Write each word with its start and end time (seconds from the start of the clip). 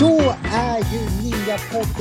Då 0.00 0.34
är 0.52 0.78
ju 0.78 1.20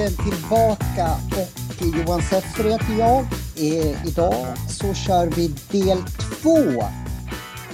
tillbaka 0.08 1.10
och 1.38 1.86
Johan 1.86 2.22
Seffer 2.22 2.64
heter 2.64 3.00
jag. 3.00 3.26
Eh, 3.56 4.08
idag 4.08 4.48
så 4.68 4.94
kör 4.94 5.28
vi 5.28 5.48
del 5.72 6.04
två 6.42 6.84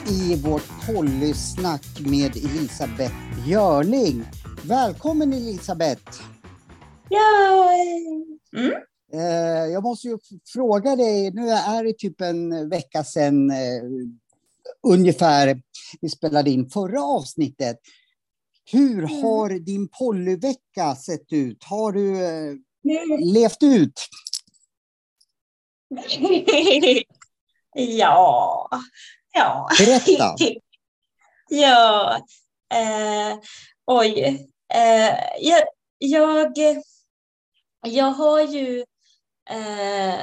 i 0.08 0.36
vårt 0.36 0.86
pollysnack 0.86 1.86
med 2.00 2.38
Elisabeth 2.38 3.25
Björling. 3.46 4.24
Välkommen 4.64 5.34
Elisabeth! 5.34 6.22
Ja! 7.10 7.70
Mm. 8.58 8.72
Eh, 9.14 9.72
jag 9.74 9.84
måste 9.84 10.08
ju 10.08 10.18
fråga 10.54 10.96
dig, 10.96 11.32
nu 11.32 11.50
är 11.50 11.84
det 11.84 11.94
typ 11.98 12.22
en 12.22 12.70
vecka 12.70 13.04
sedan 13.04 13.52
eh, 13.52 13.84
ungefär 14.88 15.62
vi 16.02 16.10
spelade 16.10 16.50
in 16.50 16.70
förra 16.70 17.04
avsnittet. 17.04 17.78
Hur 18.72 18.98
Mm. 19.04 19.24
har 19.24 19.50
din 19.50 19.88
polyvecka 19.88 20.96
sett 20.96 21.34
ut? 21.34 21.64
Har 21.64 21.92
du 21.92 22.16
Mm. 22.18 23.20
levt 23.20 23.64
ut? 23.64 23.94
ja. 27.74 28.70
Ja. 29.34 29.68
Berätta. 29.80 30.36
ja. 31.50 32.20
Eh, 32.76 33.40
oj. 33.86 34.48
Eh, 34.74 35.16
jag, 35.40 35.64
jag, 35.98 36.58
jag 37.82 38.12
har 38.12 38.42
ju 38.42 38.86
eh, 39.50 40.20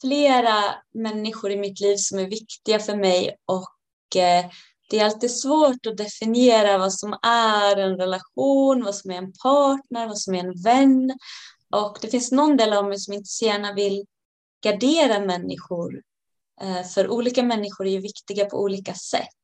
flera 0.00 0.74
människor 0.94 1.50
i 1.50 1.56
mitt 1.56 1.80
liv 1.80 1.96
som 1.96 2.18
är 2.18 2.26
viktiga 2.26 2.78
för 2.78 2.96
mig 2.96 3.36
och 3.46 4.16
eh, 4.16 4.50
det 4.90 4.98
är 4.98 5.04
alltid 5.04 5.30
svårt 5.30 5.86
att 5.86 5.96
definiera 5.96 6.78
vad 6.78 6.94
som 6.94 7.18
är 7.22 7.76
en 7.76 7.96
relation, 7.96 8.84
vad 8.84 8.94
som 8.94 9.10
är 9.10 9.18
en 9.18 9.32
partner, 9.32 10.06
vad 10.06 10.18
som 10.18 10.34
är 10.34 10.38
en 10.38 10.62
vän. 10.62 11.18
Och 11.74 11.98
det 12.00 12.08
finns 12.08 12.32
någon 12.32 12.56
del 12.56 12.72
av 12.72 12.88
mig 12.88 12.98
som 12.98 13.14
inte 13.14 13.28
så 13.28 13.44
gärna 13.44 13.72
vill 13.72 14.06
gardera 14.62 15.20
människor. 15.20 16.02
Eh, 16.62 16.82
för 16.86 17.08
olika 17.08 17.42
människor 17.42 17.86
är 17.86 17.90
ju 17.90 18.00
viktiga 18.00 18.44
på 18.44 18.60
olika 18.62 18.94
sätt. 18.94 19.41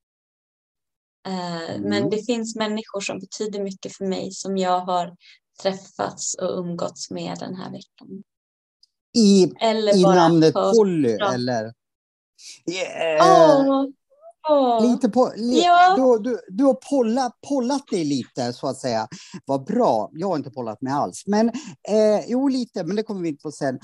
Eh, 1.28 1.74
Mm. 1.74 1.88
Men 1.88 2.10
det 2.10 2.26
finns 2.26 2.56
människor 2.56 3.00
som 3.00 3.18
betyder 3.18 3.62
mycket 3.62 3.96
för 3.96 4.04
mig 4.04 4.32
som 4.32 4.56
jag 4.58 4.80
har 4.80 5.16
träffats 5.62 6.34
och 6.34 6.58
umgåtts 6.58 7.10
med 7.10 7.36
den 7.38 7.54
här 7.54 7.70
veckan. 7.70 8.22
I, 9.16 9.52
Eller 9.60 9.96
i 9.96 10.02
namnet 10.02 10.54
hört 10.54 10.74
Polly, 10.76 11.16
dem. 11.16 11.34
eller? 11.34 11.64
Eh, 11.64 11.72
Åh, 13.20 13.84
åh. 14.48 14.90
Lite 14.90 15.08
på, 15.08 15.32
li, 15.36 15.62
Ja. 15.64 15.94
du, 15.96 16.30
du, 16.30 16.40
du 16.48 16.64
har 16.64 16.78
pollat, 16.90 17.32
pollat 17.48 17.86
dig 17.90 18.04
lite, 18.04 18.52
så 18.52 18.66
att 18.66 18.76
säga. 18.78 19.08
Vad 19.44 19.64
bra. 19.64 20.10
Jag 20.12 20.28
har 20.28 20.36
inte 20.36 20.50
pollat 20.50 20.82
mig 20.82 20.92
alls. 20.92 21.22
Men, 21.26 21.48
eh, 21.88 22.24
jo, 22.28 22.48
lite, 22.48 22.84
men 22.84 22.96
det 22.96 23.02
kommer 23.02 23.20
vi 23.22 23.28
in 23.28 23.36
på 23.38 23.50
sen. 23.52 23.74
Eh, 23.74 23.80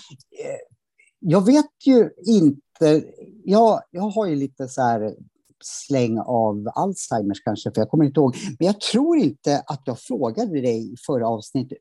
jag 1.19 1.47
vet 1.47 1.87
ju 1.87 2.11
inte... 2.27 3.05
Jag, 3.45 3.83
jag 3.91 4.03
har 4.11 4.27
ju 4.27 4.37
lite 4.37 4.69
så 4.69 4.83
här 4.83 5.15
släng 5.65 6.19
av 6.19 6.69
Alzheimers 6.75 7.43
kanske, 7.45 7.71
för 7.75 7.81
jag 7.81 7.91
kommer 7.91 8.05
inte 8.05 8.21
ihåg. 8.21 8.37
Men 8.59 8.67
jag 8.67 8.81
tror 8.81 9.19
inte 9.19 9.65
att 9.67 9.83
jag 9.85 10.01
frågade 10.01 10.61
dig 10.61 10.93
i 10.93 10.97
förra 11.07 11.29
avsnittet. 11.29 11.79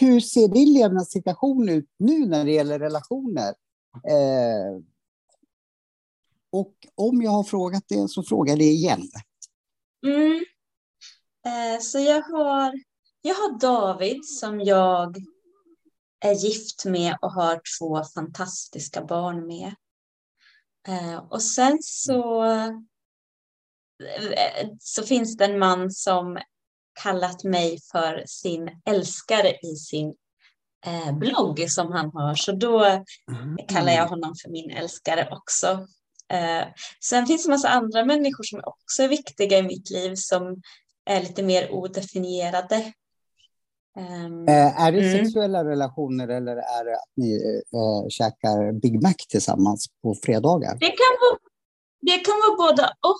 Hur 0.00 0.20
ser 0.20 0.48
din 0.48 0.72
levnadssituation 0.72 1.68
ut 1.68 1.88
nu 1.98 2.26
när 2.26 2.44
det 2.44 2.52
gäller 2.52 2.78
relationer? 2.78 3.54
Eh, 4.08 4.82
och 6.52 6.74
om 6.94 7.22
jag 7.22 7.30
har 7.30 7.44
frågat 7.44 7.84
det 7.88 8.08
så 8.08 8.22
frågar 8.22 8.56
det 8.56 8.64
igen. 8.64 9.08
Mm. 10.06 10.44
Eh, 11.46 11.80
så 11.80 11.98
jag 11.98 12.22
har, 12.22 12.72
jag 13.22 13.34
har 13.34 13.58
David 13.58 14.24
som 14.24 14.60
jag 14.60 15.16
är 16.20 16.32
gift 16.32 16.84
med 16.84 17.16
och 17.22 17.32
har 17.32 17.60
två 17.78 18.04
fantastiska 18.14 19.04
barn 19.04 19.46
med. 19.46 19.74
Eh, 20.88 21.16
och 21.16 21.42
sen 21.42 21.78
så, 21.82 22.44
eh, 22.44 22.70
så 24.80 25.02
finns 25.02 25.36
det 25.36 25.44
en 25.44 25.58
man 25.58 25.90
som 25.90 26.38
kallat 27.02 27.44
mig 27.44 27.78
för 27.92 28.24
sin 28.26 28.70
älskare 28.84 29.48
i 29.62 29.76
sin 29.76 30.14
eh, 30.86 31.18
blogg 31.18 31.70
som 31.70 31.92
han 31.92 32.10
har. 32.14 32.34
Så 32.34 32.52
då 32.52 33.04
kallar 33.68 33.92
jag 33.92 34.08
honom 34.08 34.34
för 34.42 34.50
min 34.50 34.70
älskare 34.70 35.28
också. 35.30 35.86
Sen 37.04 37.26
finns 37.26 37.44
det 37.44 37.48
en 37.48 37.54
massa 37.54 37.68
andra 37.68 38.04
människor 38.04 38.44
som 38.44 38.60
också 38.64 39.02
är 39.02 39.08
viktiga 39.08 39.58
i 39.58 39.62
mitt 39.62 39.90
liv 39.90 40.14
som 40.14 40.62
är 41.04 41.20
lite 41.20 41.42
mer 41.42 41.70
odefinierade. 41.70 42.92
Eh, 43.96 44.80
är 44.84 44.92
det 44.92 44.98
Mm. 44.98 45.24
sexuella 45.24 45.64
relationer 45.64 46.28
eller 46.28 46.56
är 46.56 46.84
det 46.84 46.94
att 46.94 47.12
ni 47.16 47.34
eh, 47.74 48.08
käkar 48.08 48.72
Big 48.80 49.02
Mac 49.02 49.14
tillsammans 49.28 49.86
på 50.02 50.14
fredagar? 50.14 50.76
det, 50.80 50.86
kan 50.86 51.14
vara, 51.20 51.38
det 52.00 52.18
kan 52.18 52.34
vara 52.34 52.56
både 52.56 52.82
och. 52.82 53.16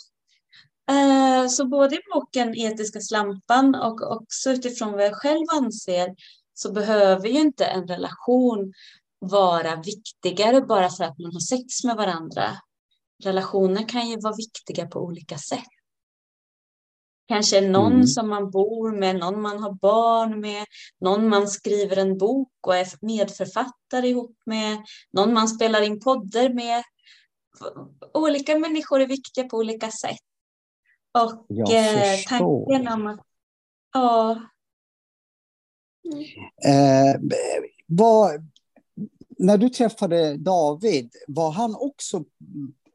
Eh, 0.95 1.49
så 1.49 1.67
både 1.67 1.97
i 1.97 1.99
boken 2.15 2.55
Etiska 2.55 3.01
slampan 3.01 3.75
och 3.75 4.17
också 4.17 4.51
utifrån 4.51 4.93
vad 4.93 5.05
jag 5.05 5.15
själv 5.15 5.45
anser 5.53 6.15
så 6.55 6.73
behöver 6.73 7.29
ju 7.29 7.41
inte 7.41 7.65
en 7.65 7.87
relation 7.87 8.73
vara 9.19 9.77
viktigare 9.77 10.61
bara 10.61 10.89
för 10.91 11.05
att 11.05 11.19
man 11.19 11.33
har 11.33 11.41
sex 11.41 11.85
med 11.85 11.97
varandra. 11.97 12.51
Relationer 13.25 13.89
kan 13.89 14.09
ju 14.09 14.21
vara 14.21 14.35
viktiga 14.37 14.87
på 14.87 15.01
olika 15.01 15.39
sätt. 15.39 15.74
Kanske 17.27 17.61
någon 17.61 17.93
Mm. 17.93 18.07
som 18.07 18.29
man 18.29 18.51
bor 18.51 18.93
med, 18.93 19.17
någon 19.17 19.43
man 19.43 19.63
har 19.63 19.73
barn 19.73 20.41
med, 20.41 20.65
någon 21.01 21.29
man 21.29 21.49
skriver 21.49 21.97
en 21.97 22.19
bok 22.19 22.53
och 22.67 22.77
är 22.77 22.87
medförfattare 23.01 24.09
ihop 24.09 24.37
med, 24.47 24.79
någon 25.13 25.35
man 25.35 25.49
spelar 25.49 25.83
in 25.83 26.01
poddar 26.01 26.49
med. 26.49 26.83
Olika 28.15 28.59
människor 28.59 29.01
är 29.01 29.07
viktiga 29.07 29.45
på 29.45 29.57
olika 29.57 29.91
sätt. 29.91 30.19
Och 31.13 31.71
eh, 31.71 32.19
tanken 32.29 32.89
om 32.89 33.07
att, 33.07 33.21
ja, 33.93 34.41
Eh, 36.65 37.21
vad, 37.87 38.51
när 39.39 39.59
du 39.59 39.69
träffade 39.69 40.37
David, 40.37 41.11
var 41.29 41.51
han 41.51 41.75
också 41.75 42.25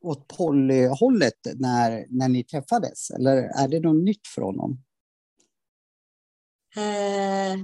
åt 0.01 0.27
polyhållet 0.27 1.39
när, 1.55 2.05
när 2.09 2.29
ni 2.29 2.43
träffades? 2.43 3.11
Eller 3.11 3.35
är 3.35 3.67
det 3.67 3.79
något 3.79 4.03
nytt 4.03 4.27
för 4.27 4.41
honom? 4.41 4.83
Eh, 6.75 7.59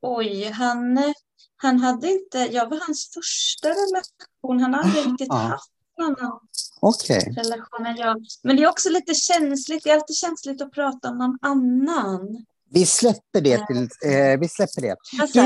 oj, 0.00 0.44
han, 0.44 1.14
han 1.56 1.78
hade 1.78 2.12
inte, 2.12 2.38
jag 2.38 2.70
var 2.70 2.80
hans 2.86 3.10
första 3.14 3.68
relation. 3.68 4.60
Han 4.60 4.74
hade 4.74 4.84
aldrig 4.84 5.12
riktigt 5.12 5.30
Aha. 5.30 5.48
haft 5.48 5.70
någon 5.98 6.40
Okej. 6.80 7.34
relation 7.36 7.96
jag. 7.96 8.26
Men 8.42 8.56
det 8.56 8.62
är 8.62 8.68
också 8.68 8.90
lite 8.90 9.14
känsligt, 9.14 9.84
det 9.84 9.90
är 9.90 9.94
alltid 9.94 10.16
känsligt 10.16 10.62
att 10.62 10.72
prata 10.72 11.10
om 11.10 11.18
någon 11.18 11.38
annan. 11.42 12.44
Vi 12.70 12.86
släpper 12.86 13.40
det. 13.40 13.66
Till, 13.66 13.76
eh, 14.12 14.38
vi 14.40 14.48
släpper 14.48 14.80
det. 14.80 14.96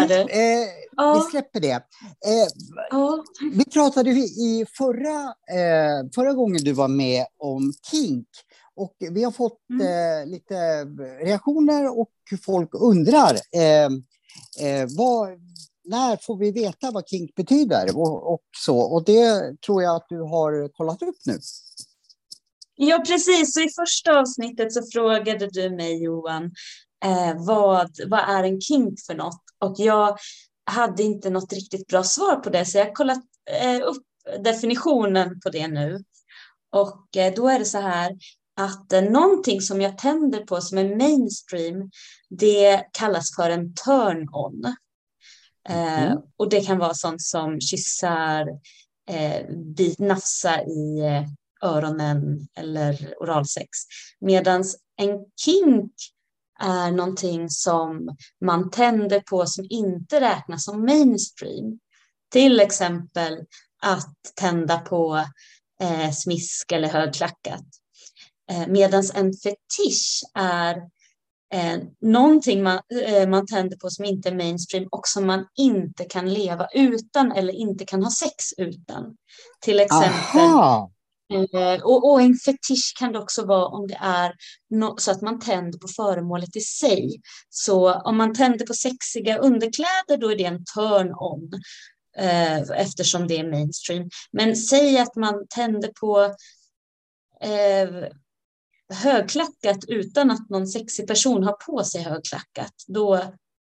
Du? 0.09 0.15
eh, 0.21 0.27
vi 0.29 0.87
Ja, 0.97 1.27
släpper 1.31 1.61
det. 1.61 1.73
Eh, 1.73 2.49
ja, 2.91 3.25
Vi 3.53 3.65
pratade 3.65 4.11
i 4.11 4.67
förra, 4.79 5.23
eh, 5.59 6.09
förra 6.15 6.33
gången 6.33 6.65
du 6.65 6.73
var 6.73 6.89
med 6.89 7.27
om 7.39 7.73
kink. 7.91 8.27
Och 8.75 8.97
vi 8.99 9.25
har 9.25 9.33
fått 9.33 9.59
Mm. 9.71 9.87
eh, 9.87 10.27
lite 10.31 10.84
reaktioner 11.25 11.99
och 12.01 12.11
folk 12.45 12.69
undrar 12.73 13.35
eh, 13.35 13.88
vad, 14.97 15.29
när 15.85 16.17
får 16.17 16.37
vi 16.37 16.50
veta 16.53 16.91
vad 16.91 17.09
kink 17.09 17.35
betyder 17.35 17.97
och, 17.97 18.32
och 18.32 18.43
så. 18.56 18.79
Och 18.79 19.05
det 19.05 19.61
tror 19.67 19.82
jag 19.82 19.97
att 19.97 20.06
du 20.09 20.20
har 20.20 20.69
kollat 20.73 21.03
upp 21.03 21.17
nu. 21.26 21.38
ja, 22.76 23.03
precis. 23.06 23.55
Så 23.55 23.61
i 23.61 23.69
första 23.81 24.19
avsnittet 24.20 24.73
så 24.73 24.82
frågade 24.93 25.47
du 25.50 25.70
mig, 25.70 26.03
Johan, 26.05 26.50
eh, 27.05 27.35
vad, 27.47 27.91
vad 28.06 28.21
är 28.21 28.45
en 28.45 28.61
kink 28.61 29.00
för 29.06 29.15
något? 29.15 29.43
Och 29.59 29.75
jag 29.79 30.19
hade 30.71 31.03
inte 31.03 31.31
något 31.31 31.53
riktigt 31.53 31.87
bra 31.87 32.03
svar 32.05 32.37
på 32.37 32.50
det, 32.50 32.65
så 32.65 32.79
jag 32.79 32.85
har 32.85 32.93
kollat 32.93 33.23
eh, 33.50 33.81
upp 33.87 34.03
definitionen 34.45 35.41
på 35.41 35.50
det 35.50 35.69
nu. 35.69 36.05
Och 36.73 37.17
eh, 37.17 37.35
då 37.35 37.49
är 37.49 37.59
det 37.59 37.65
så 37.65 37.79
här 37.81 38.17
att 38.61 38.93
eh, 38.93 39.03
någonting 39.03 39.61
som 39.61 39.81
jag 39.81 39.99
tänder 39.99 40.41
på 40.41 40.61
som 40.61 40.79
är 40.79 40.97
mainstream, 40.97 41.91
det 42.31 42.85
kallas 42.93 43.37
för 43.37 43.51
en 43.51 43.75
turn-on. 43.75 44.75
Eh, 45.69 46.09
Mhm. 46.09 46.19
och 46.37 46.49
det 46.51 46.61
kan 46.61 46.79
vara 46.79 46.94
sånt 46.94 47.23
som 47.23 47.61
kyssar, 47.61 48.47
eh, 49.11 49.47
bit, 49.77 49.99
nafsa 49.99 50.62
i 50.62 51.01
eh, 51.01 51.25
öronen 51.62 52.49
eller 52.59 53.15
oralsex. 53.23 53.69
Medan 54.21 54.65
en 54.97 55.19
kink 55.37 55.93
är 56.62 56.90
någonting 56.90 57.50
som 57.50 58.16
man 58.44 58.70
tänder 58.70 59.20
på 59.20 59.46
som 59.46 59.66
inte 59.70 60.20
räknas 60.20 60.64
som 60.64 60.84
mainstream. 60.84 61.78
Till 62.32 62.60
exempel 62.60 63.38
att 63.82 64.16
tända 64.40 64.78
på 64.78 65.25
eh, 65.81 66.10
smisk 66.10 66.72
eller 66.72 66.88
högklackat. 66.88 67.64
Eh, 68.50 68.66
Medan 68.66 69.05
en 69.14 69.32
fetisch 69.32 70.22
är 70.34 70.76
eh, 71.55 71.78
någonting 72.00 72.62
man, 72.62 72.81
eh, 73.05 73.28
man 73.28 73.46
tänder 73.46 73.76
på 73.76 73.90
som 73.90 74.05
inte 74.05 74.28
är 74.28 74.34
mainstream 74.34 74.88
och 74.90 75.08
som 75.08 75.26
man 75.26 75.46
inte 75.56 76.05
kan 76.05 76.34
leva 76.34 76.69
utan 76.75 77.32
eller 77.32 77.52
inte 77.52 77.84
kan 77.84 78.02
ha 78.02 78.10
sex 78.10 78.52
utan. 78.56 79.16
Till 79.60 79.81
exempel. 79.81 80.40
Aha. 80.40 80.90
Eh, 81.31 81.83
och, 81.83 82.11
och, 82.11 82.21
en 82.21 82.35
fetisch 82.35 82.95
kan 82.99 83.13
det 83.13 83.19
också 83.19 83.47
vara 83.47 83.67
om 83.67 83.87
det 83.87 83.99
är 84.01 84.35
no 84.71 84.97
så 84.99 85.11
att 85.11 85.23
man 85.23 85.41
tänder 85.41 85.79
på 85.79 85.89
föremålet 85.89 86.57
i 86.57 86.61
sig. 86.61 87.21
Så 87.49 87.93
om 87.93 88.17
man 88.17 88.35
tänder 88.35 88.67
på 88.67 88.75
sexiga 88.75 89.39
underkläder 89.39 90.17
då 90.17 90.33
är 90.33 90.37
det 90.37 90.45
en 90.45 90.65
turn-on 90.65 91.51
eh, 92.17 92.59
eftersom 92.59 93.29
det 93.29 93.39
är 93.39 93.51
mainstream. 93.51 94.11
Men 94.33 94.57
säg 94.57 94.99
att 94.99 95.17
man 95.17 95.47
tänder 95.49 95.89
på 96.01 96.35
eh, 97.41 98.09
högklackat 98.95 99.85
utan 99.89 100.31
att 100.31 100.51
någon 100.51 100.67
sexig 100.67 101.07
person 101.07 101.45
har 101.45 101.53
på 101.53 101.85
sig 101.85 102.03
högklackat. 102.03 102.75
Då 102.87 103.15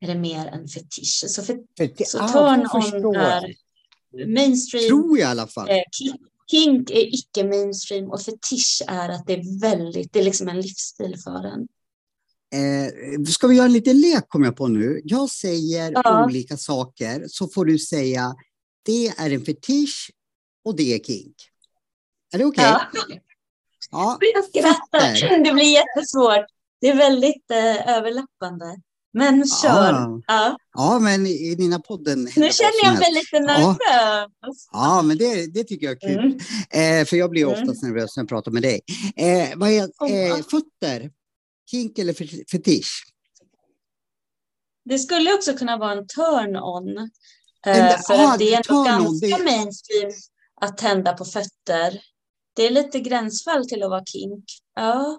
är 0.01 0.07
det 0.07 0.15
mer 0.15 0.47
en 0.47 0.67
fetisch. 0.67 1.23
Så, 1.27 1.43
för, 1.43 1.57
för 1.77 2.03
så 2.03 2.17
turn-on 2.17 3.15
är 3.15 3.53
mainstream. 4.27 4.87
Tror 4.87 5.19
jag 5.19 5.27
i 5.27 5.31
alla 5.31 5.47
fall. 5.47 5.69
Eh, 5.69 5.83
Kink 6.51 6.89
är 6.89 7.15
icke 7.15 7.43
mainstream 7.43 8.11
och 8.11 8.21
fetisch 8.21 8.81
är 8.87 9.09
att 9.09 9.27
det 9.27 9.33
är 9.33 9.59
väldigt, 9.61 10.13
det 10.13 10.19
är 10.19 10.23
liksom 10.23 10.49
en 10.49 10.61
livsstil 10.61 11.17
för 11.23 11.45
en. 11.45 11.67
Eh, 12.53 13.23
ska 13.23 13.47
vi 13.47 13.55
göra 13.55 13.65
en 13.65 13.73
liten 13.73 14.01
lek 14.01 14.29
kom 14.29 14.43
jag 14.43 14.55
på 14.55 14.67
nu. 14.67 15.01
Jag 15.03 15.29
säger 15.29 15.91
ja. 15.95 16.25
olika 16.25 16.57
saker 16.57 17.23
så 17.27 17.47
får 17.47 17.65
du 17.65 17.79
säga 17.79 18.35
det 18.85 19.07
är 19.07 19.29
en 19.29 19.45
fetisch 19.45 20.11
och 20.65 20.75
det 20.75 20.93
är 20.93 20.99
kink. 20.99 21.35
Är 22.33 22.37
det 22.37 22.45
okej? 22.45 22.73
Okay? 22.73 23.19
Ja. 23.91 24.17
ja. 24.21 24.27
Jag 24.33 24.45
skrattar. 24.45 25.43
Det 25.43 25.53
blir 25.53 25.73
jättesvårt. 25.73 26.45
Det 26.81 26.87
är 26.87 26.95
väldigt 26.95 27.51
eh, 27.51 27.97
överlappande. 27.97 28.81
Men 29.13 29.47
kör. 29.47 29.93
Ja, 29.93 30.21
ja. 30.27 30.57
ja 30.73 30.99
men 30.99 31.27
i 31.27 31.55
dina 31.55 31.79
podden. 31.79 32.23
Nu 32.23 32.29
känner 32.31 32.83
jag 32.83 32.99
mig 32.99 33.13
lite 33.13 33.39
nervös. 33.39 33.77
Ja, 33.79 34.29
ja 34.71 35.01
men 35.01 35.17
det, 35.17 35.53
det 35.53 35.63
tycker 35.63 35.85
jag 35.85 36.03
är 36.03 36.07
kul. 36.09 36.39
Mm. 36.71 37.01
Eh, 37.01 37.05
för 37.05 37.17
jag 37.17 37.29
blir 37.29 37.43
mm. 37.43 37.53
oftast 37.53 37.83
nervös 37.83 38.17
när 38.17 38.23
jag 38.23 38.29
pratar 38.29 38.51
med 38.51 38.63
dig. 38.63 38.81
Eh, 39.15 39.49
vad 39.55 39.69
är 39.69 39.81
eh, 39.81 40.35
fötter? 40.35 41.11
Kink 41.71 41.99
eller 41.99 42.13
fetisch? 42.51 43.03
Det 44.85 44.99
skulle 44.99 45.33
också 45.33 45.53
kunna 45.53 45.77
vara 45.77 45.91
en 45.91 46.07
turn-on. 46.07 46.97
Eh, 47.65 48.01
för 48.07 48.13
ah, 48.13 48.37
det 48.37 48.53
är 48.53 48.71
nog 48.73 48.85
ganska 48.85 49.37
det... 49.37 49.43
mainstream 49.43 50.11
att 50.61 50.77
tända 50.77 51.13
på 51.13 51.25
fötter. 51.25 52.01
Det 52.55 52.67
är 52.67 52.69
lite 52.69 52.99
gränsfall 52.99 53.69
till 53.69 53.83
att 53.83 53.89
vara 53.89 54.05
kink. 54.05 54.45
Ja. 54.75 55.17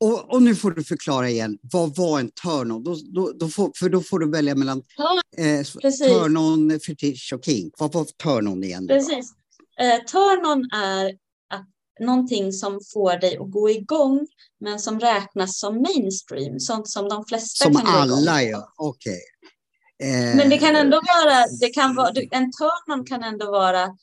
Och, 0.00 0.34
och, 0.34 0.42
nu 0.42 0.54
får 0.54 0.70
du 0.70 0.84
förklara 0.84 1.30
igen, 1.30 1.58
vad 1.62 1.96
var 1.96 2.20
en 2.20 2.30
turn-on? 2.30 2.84
Då, 2.84 2.96
då, 3.14 3.32
då 3.32 3.48
får, 3.48 3.72
för 3.78 3.88
då 3.88 4.00
får 4.00 4.18
du 4.18 4.30
välja 4.30 4.54
mellan 4.54 4.82
ja, 4.96 5.20
eh, 5.36 5.62
turn-on, 5.62 6.80
fetisch 6.80 7.32
och 7.34 7.44
kink. 7.44 7.74
Vad 7.78 7.92
var 7.92 8.04
turn-on 8.04 8.64
igen? 8.64 8.88
Precis. 8.88 9.32
Eh, 9.80 10.04
turn-on 10.04 10.70
är 10.72 11.06
att, 11.54 11.66
någonting 12.00 12.52
som 12.52 12.80
får 12.92 13.20
dig 13.20 13.36
att 13.36 13.50
gå 13.50 13.70
igång, 13.70 14.26
men 14.60 14.78
som 14.78 15.00
räknas 15.00 15.58
som 15.58 15.82
mainstream, 15.82 16.60
sånt 16.60 16.88
som 16.88 17.08
de 17.08 17.24
flesta 17.24 17.64
som 17.64 17.74
kan 17.74 17.84
gå 17.84 17.90
igång 17.90 18.08
Som 18.08 18.18
alla 18.18 18.42
gör, 18.42 18.64
okej. 18.76 19.20
Okay. 19.98 20.10
Eh, 20.10 20.36
men 20.36 20.50
det 20.50 20.58
kan 20.58 20.76
ändå 20.76 20.96
vara, 20.96 21.46
det 21.60 21.68
kan 21.68 21.94
vara, 21.94 22.12
en 22.30 22.50
turn-on 22.52 23.06
kan 23.06 23.22
ändå 23.22 23.50
vara 23.50 23.96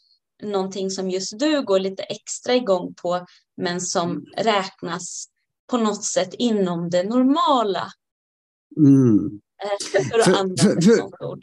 någonting 0.43 0.89
som 0.89 1.09
just 1.09 1.39
du 1.39 1.65
går 1.65 1.79
lite 1.79 2.03
extra 2.03 2.55
igång 2.55 2.93
på, 3.01 3.25
men 3.57 3.81
som 3.81 4.11
mm. 4.11 4.23
räknas 4.37 5.27
på 5.73 5.77
något 5.77 6.03
sätt 6.03 6.33
inom 6.33 6.89
det 6.89 7.03
normala. 7.03 7.91
Mm. 8.77 9.39
Eh, 9.63 9.85
för, 9.91 10.03
för, 10.03 10.23
för, 10.23 10.81
för, 10.81 11.39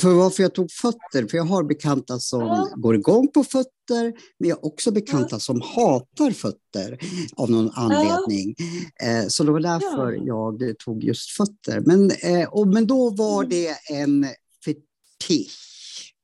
för 0.00 0.14
varför 0.14 0.42
jag 0.42 0.54
tog 0.54 0.72
fötter, 0.72 1.28
för 1.28 1.36
jag 1.36 1.44
har 1.44 1.64
bekanta 1.64 2.18
som 2.18 2.40
ja. 2.40 2.68
går 2.76 2.94
igång 2.94 3.28
på 3.28 3.44
fötter, 3.44 4.12
men 4.38 4.48
jag 4.48 4.56
har 4.56 4.66
också 4.66 4.90
bekanta 4.90 5.28
ja. 5.30 5.38
som 5.38 5.60
hatar 5.60 6.30
fötter 6.30 6.98
av 7.36 7.50
någon 7.50 7.70
anledning. 7.70 8.54
Ja. 8.98 9.06
Eh, 9.06 9.26
så 9.28 9.44
det 9.44 9.52
var 9.52 9.60
därför 9.60 10.26
jag 10.26 10.78
tog 10.84 11.04
just 11.04 11.30
fötter. 11.30 11.80
Men, 11.80 12.10
eh, 12.10 12.48
och, 12.48 12.66
men 12.66 12.86
då 12.86 13.10
var 13.10 13.44
mm. 13.44 13.50
det 13.50 13.76
en 13.90 14.26
fetisch. 14.64 16.14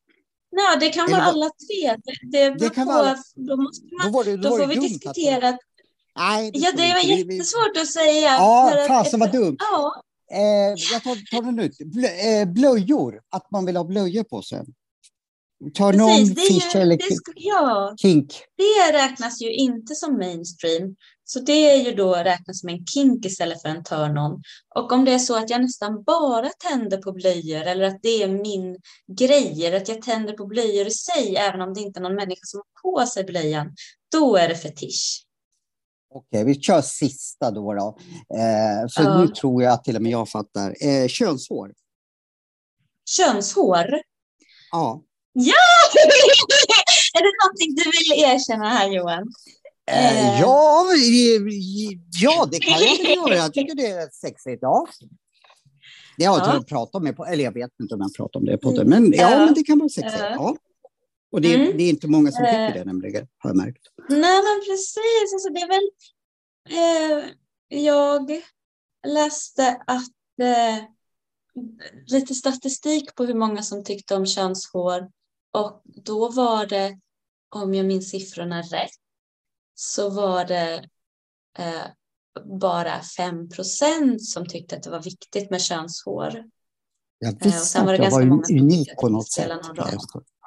Nej, 0.52 0.76
det 0.80 0.88
kan 0.88 1.10
vara 1.10 1.22
alla 1.22 1.46
tre. 1.46 1.96
Det, 2.04 2.38
det, 2.38 2.54
det 2.58 2.70
kan 2.70 2.86
på, 2.86 2.92
vara, 2.92 3.16
då, 3.34 3.56
måste 3.56 3.86
man, 4.02 4.12
då, 4.12 4.22
det, 4.22 4.36
då, 4.36 4.48
då 4.48 4.56
får 4.56 4.66
vi 4.66 4.74
diskutera 4.74 5.58
Nej, 6.16 6.50
det 6.50 6.58
ja, 6.58 6.72
det 6.72 6.92
var 6.92 7.16
jättesvårt 7.16 7.76
att 7.76 7.88
säga. 7.88 8.30
Ja, 8.30 8.84
fasen 8.88 9.20
vad 9.20 9.32
dumt. 9.32 9.56
Ja. 9.58 10.02
Eh, 10.32 10.74
jag 10.92 11.02
tar, 11.02 11.30
tar 11.36 11.42
den 11.42 11.58
ut. 11.58 11.78
Blö, 11.78 12.08
eh, 12.08 12.48
blöjor, 12.48 13.20
att 13.30 13.50
man 13.50 13.66
vill 13.66 13.76
ha 13.76 13.84
blöjor 13.84 14.24
på 14.24 14.42
sig. 14.42 14.64
Det 15.58 16.40
fish 16.40 16.76
eller 16.76 16.96
det, 16.96 17.04
ja, 17.34 17.94
kink? 17.96 18.34
Det 18.56 18.92
räknas 18.92 19.42
ju 19.42 19.54
inte 19.54 19.94
som 19.94 20.18
mainstream. 20.18 20.96
Så 21.24 21.40
det 21.40 21.70
är 21.70 21.84
ju 21.84 21.94
då 21.94 22.14
räknas 22.14 22.60
som 22.60 22.68
en 22.68 22.86
kink 22.86 23.26
istället 23.26 23.62
för 23.62 23.68
en 23.68 23.84
turn-on. 23.84 24.42
Och 24.74 24.92
om 24.92 25.04
det 25.04 25.12
är 25.12 25.18
så 25.18 25.36
att 25.36 25.50
jag 25.50 25.60
nästan 25.60 26.02
bara 26.02 26.48
tänder 26.48 26.96
på 26.96 27.12
blöjor 27.12 27.62
eller 27.62 27.84
att 27.84 28.02
det 28.02 28.22
är 28.22 28.28
min 28.28 28.78
grej, 29.18 29.66
eller 29.66 29.76
att 29.76 29.88
jag 29.88 30.02
tänder 30.02 30.32
på 30.32 30.46
blöjor 30.46 30.86
i 30.86 30.90
sig, 30.90 31.36
även 31.36 31.60
om 31.60 31.74
det 31.74 31.80
inte 31.80 32.00
är 32.00 32.02
någon 32.02 32.14
människa 32.14 32.40
som 32.42 32.58
har 32.58 32.82
på 32.82 33.06
sig 33.06 33.24
blöjan, 33.24 33.74
då 34.12 34.36
är 34.36 34.48
det 34.48 34.56
fetisch. 34.56 35.25
Okej, 36.10 36.44
vi 36.44 36.54
kör 36.54 36.80
sista 36.80 37.50
då. 37.50 37.74
då. 37.74 37.98
Eh, 38.36 38.88
för 38.94 39.02
ja. 39.02 39.20
nu 39.20 39.28
tror 39.28 39.62
jag 39.62 39.72
att 39.72 39.84
till 39.84 39.96
och 39.96 40.02
med 40.02 40.12
jag 40.12 40.28
fattar. 40.28 40.74
Eh, 40.80 41.08
könshår. 41.08 41.72
Könshår? 43.10 44.00
Ja. 44.70 45.02
Ja! 45.32 45.54
är 47.14 47.22
det 47.22 47.32
någonting 47.44 47.74
du 47.74 47.84
vill 47.84 48.24
erkänna 48.24 48.68
här 48.68 48.90
Johan? 48.90 49.32
Eh, 49.90 50.34
eh. 50.34 50.40
ja, 50.40 50.84
ja, 52.20 52.48
det 52.52 52.58
kan 52.58 52.80
jag 52.80 52.96
väl 52.96 53.16
göra. 53.16 53.36
Jag 53.36 53.52
tycker 53.52 53.74
det 53.74 53.86
är 53.86 54.08
sexigt. 54.12 54.58
Ja. 54.62 54.86
Det 56.18 56.24
har 56.24 56.38
jag 56.38 56.56
ja. 56.56 56.62
pratat 56.68 56.94
om, 56.94 57.06
eller 57.28 57.44
jag 57.44 57.52
vet 57.52 57.70
inte 57.80 57.94
om 57.94 58.00
jag 58.00 58.14
pratat 58.14 58.36
om 58.36 58.44
det 58.44 58.58
på 58.58 58.70
det, 58.70 58.84
men 58.84 59.12
ja, 59.12 59.30
ja 59.30 59.44
men 59.44 59.54
det 59.54 59.62
kan 59.62 59.78
vara 59.78 59.88
sexigt. 59.88 60.22
Ja. 60.22 60.56
Och 61.36 61.42
det, 61.42 61.54
mm. 61.54 61.76
det, 61.76 61.82
är 61.82 61.88
inte 61.88 62.08
många 62.08 62.32
som 62.32 62.44
tycker 62.44 62.74
det 62.74 62.84
nämligen, 62.84 63.28
har 63.38 63.50
jag 63.50 63.56
märkt. 63.56 63.82
Nej, 64.08 64.42
men 64.42 64.60
precis. 64.66 65.32
Alltså, 65.32 65.48
det 65.48 65.60
är 65.60 65.68
väl... 65.68 65.90
Eh, 66.68 67.30
jag 67.68 68.42
läste 69.06 69.82
att 69.86 70.42
eh, 70.42 70.84
lite 72.06 72.34
statistik 72.34 73.14
på 73.14 73.24
hur 73.24 73.34
många 73.34 73.62
som 73.62 73.84
tyckte 73.84 74.16
om 74.16 74.26
könshår 74.26 75.10
och 75.52 75.82
då 75.84 76.30
var 76.30 76.66
det, 76.66 77.00
om 77.48 77.74
jag 77.74 77.86
minns 77.86 78.10
siffrorna 78.10 78.62
rätt, 78.62 78.90
så 79.74 80.10
var 80.10 80.44
det 80.44 80.88
eh, 81.58 81.86
bara 82.60 83.02
5 83.02 83.48
procent 83.48 84.24
som 84.24 84.46
tyckte 84.46 84.76
att 84.76 84.82
det 84.82 84.90
var 84.90 85.02
viktigt 85.02 85.50
med 85.50 85.62
könshår. 85.62 86.44
Jag 87.18 87.32
eh, 87.32 87.52
visste 87.52 87.80
att 87.80 87.98
jag 87.98 88.10
var 88.10 88.22
unik 88.50 88.96
på 89.00 89.08
något 89.08 89.32
sätt. 89.32 89.50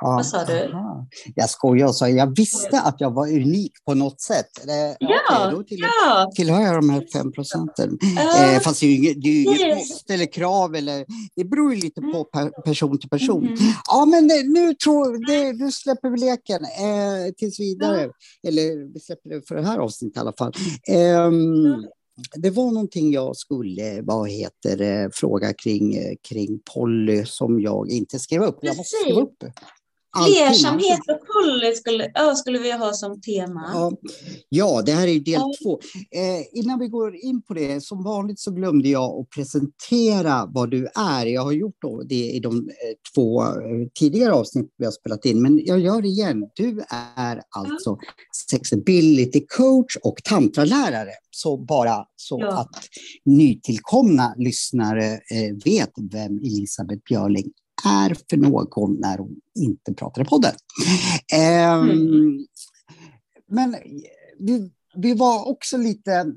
Ja, 0.02 0.16
Vad 0.16 0.26
sa 0.26 0.46
du? 0.46 0.74
Aha. 0.74 1.08
Jag 1.36 1.50
skojar 1.50 1.88
och 1.88 1.96
sa 1.96 2.10
jag 2.10 2.36
visste 2.38 2.82
att 2.82 2.96
jag 3.02 3.14
var 3.14 3.28
unik 3.28 3.72
på 3.86 3.94
något 3.94 4.22
sätt. 4.22 4.46
Det, 4.66 4.98
ja, 5.00 5.48
okay, 5.48 5.52
då 5.52 5.64
till, 5.64 5.80
ja. 5.80 6.32
tillhör 6.36 6.62
jag 6.62 6.76
de 6.76 6.90
här 6.90 7.06
fem 7.14 7.32
procenten. 7.32 7.90
Uh, 7.90 8.56
eh, 8.56 8.60
fast 8.60 8.80
det 8.80 8.86
är 8.86 8.90
ju 8.90 9.14
det 9.14 9.30
är 9.30 9.42
inget 9.42 9.78
måste 9.78 10.14
eller 10.14 10.26
krav. 10.26 10.76
Eller, 10.76 11.06
det 11.36 11.44
beror 11.44 11.74
ju 11.74 11.82
lite 11.82 12.02
på 12.02 12.24
per, 12.24 12.62
person 12.62 13.00
till 13.00 13.10
person. 13.10 13.48
Mm. 13.48 13.58
Ja, 13.88 14.06
men 14.06 14.28
nu, 14.28 14.74
tror, 14.74 15.28
det, 15.28 15.54
nu 15.54 15.72
släpper 15.72 16.10
vi 16.10 16.20
leken 16.20 16.64
eh, 16.64 17.34
tills 17.38 17.60
vidare. 17.60 18.06
Uh. 18.06 18.12
Eller 18.48 18.94
vi 18.94 19.00
släpper 19.00 19.30
det 19.30 19.48
för 19.48 19.56
det 19.56 19.66
här 19.66 19.78
avsnittet 19.80 20.18
i 20.18 20.20
alla 20.20 20.34
fall. 20.34 20.54
Um, 21.28 21.86
det 22.34 22.50
var 22.50 22.72
någonting 22.72 23.12
jag 23.12 23.36
skulle, 23.36 24.02
vad 24.02 24.30
heter 24.30 25.10
fråga 25.14 25.54
kring, 25.54 26.16
kring 26.30 26.60
Polly 26.74 27.26
som 27.26 27.60
jag 27.60 27.90
inte 27.90 28.20
skrev 28.20 28.42
upp. 28.42 28.60
Jag 28.62 28.78
måste 28.78 28.98
skriva 28.98 29.22
upp. 29.22 29.44
Flersamhet 30.18 31.00
och 31.00 31.20
poly 31.28 31.76
skulle, 31.76 32.12
ja, 32.14 32.36
skulle 32.36 32.60
vi 32.60 32.72
ha 32.72 32.94
som 32.94 33.22
tema. 33.22 33.72
Ja, 33.74 33.92
ja 34.50 34.82
det 34.86 34.92
här 34.92 35.08
är 35.08 35.20
del 35.20 35.34
ja. 35.34 35.54
två. 35.64 35.80
Eh, 36.12 36.60
innan 36.60 36.80
vi 36.80 36.88
går 36.88 37.16
in 37.16 37.42
på 37.42 37.54
det, 37.54 37.84
som 37.84 38.04
vanligt 38.04 38.40
så 38.40 38.52
glömde 38.52 38.90
jag 38.90 39.20
att 39.20 39.30
presentera 39.30 40.46
vad 40.46 40.72
du 40.72 40.88
är. 40.96 41.26
Jag 41.26 41.42
har 41.42 41.52
gjort 41.52 41.76
det 42.06 42.32
i 42.32 42.40
de 42.40 42.58
eh, 42.58 42.74
två 43.16 43.44
eh, 43.44 43.88
tidigare 44.00 44.34
avsnitt 44.34 44.74
vi 44.78 44.86
har 44.86 44.92
spelat 44.92 45.26
in, 45.26 45.42
men 45.42 45.66
jag 45.66 45.80
gör 45.80 46.02
det 46.02 46.08
igen. 46.08 46.50
Du 46.56 46.84
är 46.90 47.42
alltså 47.50 47.90
ja. 47.90 48.12
sexability 48.50 49.46
coach 49.58 49.98
och 50.04 50.24
tantralärare. 50.24 51.12
Så 51.32 51.58
bara 51.58 52.06
så 52.16 52.38
ja. 52.42 52.60
att 52.60 52.70
nytillkomna 53.26 54.34
lyssnare 54.38 55.06
eh, 55.14 55.56
vet 55.66 55.92
vem 56.12 56.38
Elisabeth 56.38 57.02
Björling 57.10 57.52
är 57.86 58.18
för 58.30 58.38
någon 58.38 59.00
när 59.00 59.18
hon 59.18 59.36
inte 59.56 59.94
pratar 59.94 60.22
i 60.22 60.26
podden. 60.26 60.54
Mm. 61.34 61.90
Um, 61.90 62.46
men 63.48 63.76
vi, 64.40 64.72
vi 64.96 65.14
var 65.14 65.48
också 65.48 65.78
lite... 65.78 66.34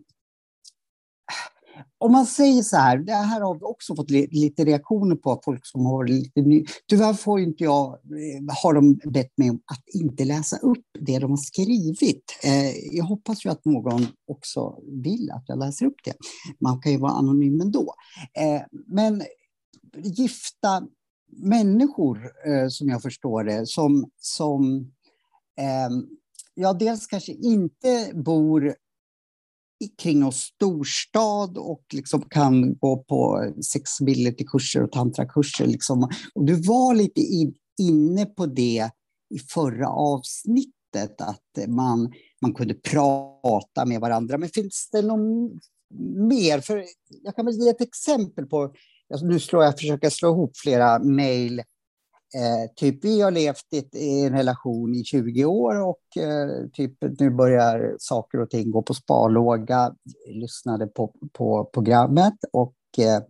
Om 1.99 2.13
man 2.13 2.27
säger 2.27 2.63
så 2.63 2.77
här, 2.77 2.99
det 2.99 3.13
här 3.13 3.41
har 3.41 3.55
vi 3.55 3.61
också 3.61 3.97
fått 3.97 4.11
lite 4.11 4.65
reaktioner 4.65 5.17
på, 5.17 5.41
folk 5.45 5.67
som 5.67 5.87
har 5.87 6.07
lite 6.07 6.41
ny... 6.41 6.65
Tyvärr 6.89 7.15
får 7.15 7.41
inte 7.41 7.65
jag, 7.65 7.89
eh, 7.93 8.55
har 8.63 8.75
de 8.75 8.95
bett 9.13 9.39
mig 9.39 9.49
att 9.49 9.89
inte 9.95 10.25
läsa 10.25 10.57
upp 10.57 10.87
det 10.99 11.19
de 11.19 11.31
har 11.31 11.37
skrivit. 11.37 12.39
Eh, 12.45 12.97
jag 12.97 13.05
hoppas 13.05 13.47
ju 13.47 13.51
att 13.51 13.65
någon 13.65 14.07
också 14.27 14.79
vill 15.03 15.31
att 15.31 15.45
jag 15.47 15.59
läser 15.59 15.87
upp 15.87 16.05
det. 16.05 16.15
Man 16.61 16.81
kan 16.81 16.93
ju 16.93 16.99
vara 16.99 17.13
anonym 17.13 17.61
ändå. 17.61 17.95
Eh, 18.39 18.63
men 18.87 19.23
gifta 20.05 20.83
människor, 21.33 22.33
eh, 22.47 22.69
som 22.69 22.89
jag 22.89 23.03
förstår 23.03 23.45
det, 23.45 23.67
som, 23.67 24.11
som 24.19 24.93
eh, 25.59 25.91
ja, 26.55 26.73
dels 26.73 27.07
kanske 27.07 27.33
inte 27.33 28.13
bor 28.15 28.75
kring 29.99 30.21
någon 30.21 30.33
storstad 30.33 31.59
och 31.59 31.85
liksom 31.93 32.23
kan 32.23 32.79
gå 32.79 32.97
på 32.97 33.53
sexability-kurser 33.63 34.83
och 34.83 34.93
tantrakurser. 34.93 35.67
Liksom. 35.67 36.09
Och 36.35 36.45
du 36.45 36.55
var 36.55 36.95
lite 36.95 37.21
in, 37.21 37.55
inne 37.81 38.27
på 38.27 38.47
det 38.47 38.91
i 39.35 39.39
förra 39.39 39.89
avsnittet, 39.89 41.21
att 41.21 41.69
man, 41.69 42.13
man 42.43 42.55
kunde 42.55 42.75
prata 42.75 43.85
med 43.87 44.01
varandra. 44.01 44.39
Men 44.39 44.49
finns 44.49 44.89
det 44.93 45.03
något 45.03 45.53
mer? 46.29 46.61
För 46.61 46.85
jag 47.23 47.37
kan 47.37 47.47
väl 47.47 47.55
ge 47.55 47.69
ett 47.69 47.81
exempel 47.81 48.47
på 48.47 48.75
Alltså, 49.13 49.27
nu 49.27 49.41
slår 49.41 49.65
jag, 49.65 49.79
försöker 49.79 50.11
slå 50.11 50.29
ihop 50.29 50.57
flera 50.57 50.99
mejl. 50.99 51.59
Eh, 52.35 52.73
typ 52.77 53.05
vi 53.05 53.21
har 53.21 53.31
levt 53.31 53.67
i 53.93 54.21
en 54.21 54.33
relation 54.33 54.95
i 54.95 55.05
20 55.05 55.45
år 55.45 55.81
och 55.81 56.23
eh, 56.23 56.67
typ 56.73 56.95
nu 57.19 57.31
börjar 57.31 57.97
saker 57.99 58.41
och 58.41 58.51
ting 58.51 58.71
gå 58.71 58.83
på 58.83 58.95
sparlåga. 58.95 59.95
Lyssnade 60.29 60.87
på, 60.87 61.13
på 61.33 61.65
programmet 61.65 62.35
och 62.53 62.75
eh, 62.99 63.23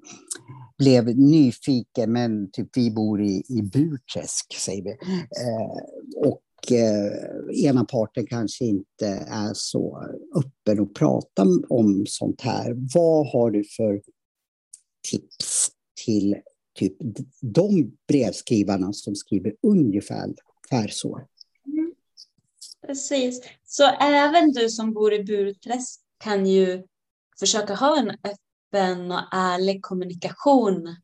blev 0.78 1.18
nyfiken, 1.18 2.12
men 2.12 2.50
typ 2.50 2.76
vi 2.76 2.90
bor 2.90 3.22
i, 3.22 3.42
i 3.48 3.62
Burträsk, 3.62 4.54
säger 4.58 4.82
vi. 4.82 4.90
Eh, 4.90 6.30
och 6.30 6.72
eh, 6.72 7.64
ena 7.64 7.84
parten 7.84 8.26
kanske 8.26 8.64
inte 8.64 9.06
är 9.28 9.52
så 9.54 10.06
öppen 10.36 10.80
och 10.80 10.94
pratar 10.94 11.46
om 11.72 12.04
sånt 12.08 12.40
här. 12.40 12.74
Vad 12.94 13.32
har 13.32 13.50
du 13.50 13.64
för 13.64 14.02
tips 15.10 15.61
till 16.04 16.36
typ 16.74 16.96
de 17.40 17.96
brevskrivarna 18.08 18.92
som 18.92 19.14
skriver 19.14 19.54
ungefär 19.62 20.34
så. 20.90 21.20
Mm. 21.66 21.94
Precis. 22.86 23.42
Så 23.64 23.84
även 24.00 24.52
du 24.52 24.68
som 24.68 24.92
bor 24.92 25.14
i 25.14 25.24
Burträsk 25.24 26.00
kan 26.18 26.46
ju 26.46 26.82
försöka 27.40 27.74
ha 27.74 27.98
en 27.98 28.10
öppen 28.10 29.12
och 29.12 29.34
ärlig 29.34 29.82
kommunikation 29.82 30.96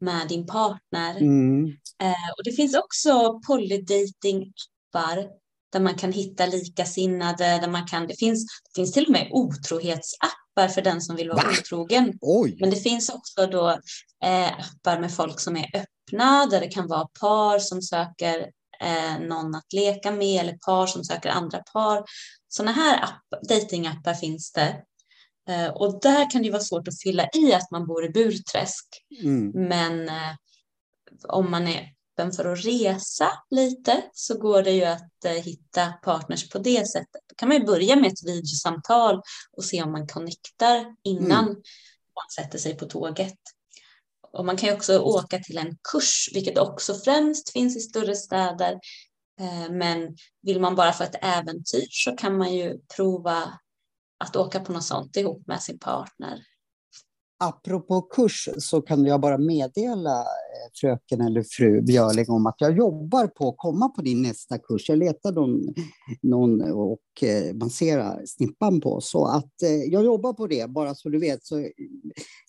med 0.00 0.28
din 0.28 0.46
partner. 0.46 1.16
Mm. 1.16 1.66
Eh, 2.02 2.30
och 2.36 2.44
det 2.44 2.52
finns 2.52 2.74
också 2.74 3.40
polydating-appar 3.46 5.28
där 5.72 5.80
man 5.80 5.94
kan 5.94 6.12
hitta 6.12 6.46
likasinnade, 6.46 7.44
där 7.44 7.68
man 7.68 7.86
kan, 7.86 8.06
det 8.06 8.18
finns, 8.18 8.46
det 8.46 8.80
finns 8.80 8.92
till 8.92 9.06
och 9.06 9.12
med 9.12 9.28
otrohetsappar 9.32 10.41
appar 10.52 10.68
för 10.68 10.82
den 10.82 11.00
som 11.00 11.16
vill 11.16 11.28
vara 11.28 11.42
Va? 11.42 11.50
otrogen. 11.60 12.18
Oj. 12.20 12.56
Men 12.60 12.70
det 12.70 12.76
finns 12.76 13.08
också 13.08 13.46
då 13.46 13.70
eh, 14.24 14.52
appar 14.52 15.00
med 15.00 15.14
folk 15.14 15.40
som 15.40 15.56
är 15.56 15.70
öppna, 15.74 16.46
där 16.46 16.60
det 16.60 16.68
kan 16.68 16.88
vara 16.88 17.08
par 17.20 17.58
som 17.58 17.82
söker 17.82 18.50
eh, 18.80 19.20
någon 19.20 19.54
att 19.54 19.72
leka 19.72 20.10
med 20.10 20.40
eller 20.40 20.58
par 20.66 20.86
som 20.86 21.04
söker 21.04 21.30
andra 21.30 21.58
par. 21.58 22.04
Sådana 22.48 22.72
här 22.72 23.02
app, 23.04 23.48
datingappar 23.48 24.14
finns 24.14 24.52
det. 24.52 24.82
Eh, 25.48 25.68
och 25.68 26.00
där 26.00 26.30
kan 26.30 26.42
det 26.42 26.50
vara 26.50 26.62
svårt 26.62 26.88
att 26.88 27.02
fylla 27.02 27.28
i 27.34 27.52
att 27.52 27.70
man 27.70 27.86
bor 27.86 28.04
i 28.04 28.08
Burträsk. 28.08 28.86
Mm. 29.22 29.68
Men 29.68 30.08
eh, 30.08 30.34
om 31.28 31.50
man 31.50 31.68
är 31.68 31.88
öppen 32.12 32.32
för 32.32 32.52
att 32.52 32.64
resa 32.64 33.30
lite 33.50 34.02
så 34.12 34.38
går 34.38 34.62
det 34.62 34.70
ju 34.70 34.84
att 34.84 35.24
eh, 35.24 35.32
hitta 35.32 35.92
partners 35.92 36.48
på 36.48 36.58
det 36.58 36.88
sättet. 36.88 37.22
Då 37.28 37.34
kan 37.36 37.48
man 37.48 37.58
ju 37.58 37.64
börja 37.64 37.96
med 37.96 38.12
ett 38.12 38.26
videosamtal 38.26 39.22
och 39.56 39.64
se 39.64 39.82
om 39.82 39.92
man 39.92 40.06
connectar 40.06 40.96
innan 41.02 41.44
mm. 41.44 41.54
man 42.14 42.30
sätter 42.36 42.58
sig 42.58 42.76
på 42.76 42.84
tåget. 42.84 43.38
Och 44.32 44.46
man 44.46 44.56
kan 44.56 44.68
ju 44.68 44.74
också 44.74 44.98
åka 44.98 45.38
till 45.38 45.58
en 45.58 45.76
kurs, 45.92 46.30
vilket 46.34 46.58
också 46.58 46.94
främst 46.94 47.52
finns 47.52 47.76
i 47.76 47.80
större 47.80 48.16
städer. 48.16 48.72
Eh, 49.40 49.70
men 49.70 50.16
vill 50.42 50.60
man 50.60 50.74
bara 50.74 50.92
få 50.92 51.04
ett 51.04 51.24
äventyr 51.24 51.86
så 51.90 52.16
kan 52.16 52.38
man 52.38 52.54
ju 52.54 52.78
prova 52.96 53.58
att 54.24 54.36
åka 54.36 54.60
på 54.60 54.72
något 54.72 54.84
sånt 54.84 55.16
ihop 55.16 55.46
med 55.46 55.62
sin 55.62 55.78
partner 55.78 56.38
apropå 57.48 58.02
kurs 58.02 58.48
så 58.58 58.80
kan 58.80 59.04
jag 59.04 59.20
bara 59.20 59.38
meddela 59.38 60.20
eh, 60.20 60.70
fröken 60.80 61.20
eller 61.20 61.42
fru 61.42 61.82
Björling 61.82 62.30
om 62.30 62.46
att 62.46 62.54
jag 62.58 62.76
jobbar 62.76 63.26
på 63.26 63.48
att 63.48 63.54
komma 63.56 63.88
på 63.88 64.02
din 64.02 64.22
nästa 64.22 64.58
kurs. 64.58 64.88
Jag 64.88 64.98
letar 64.98 65.32
någon, 65.32 65.60
någon 66.22 66.62
och 66.72 67.22
eh, 67.22 67.54
massera 67.54 68.16
snippan 68.26 68.80
på. 68.80 69.00
Så 69.00 69.24
att 69.24 69.62
eh, 69.62 69.70
jag 69.70 70.04
jobbar 70.04 70.32
på 70.32 70.46
det, 70.46 70.70
bara 70.70 70.94
så 70.94 71.08
du 71.08 71.18
vet. 71.18 71.44
Så 71.44 71.68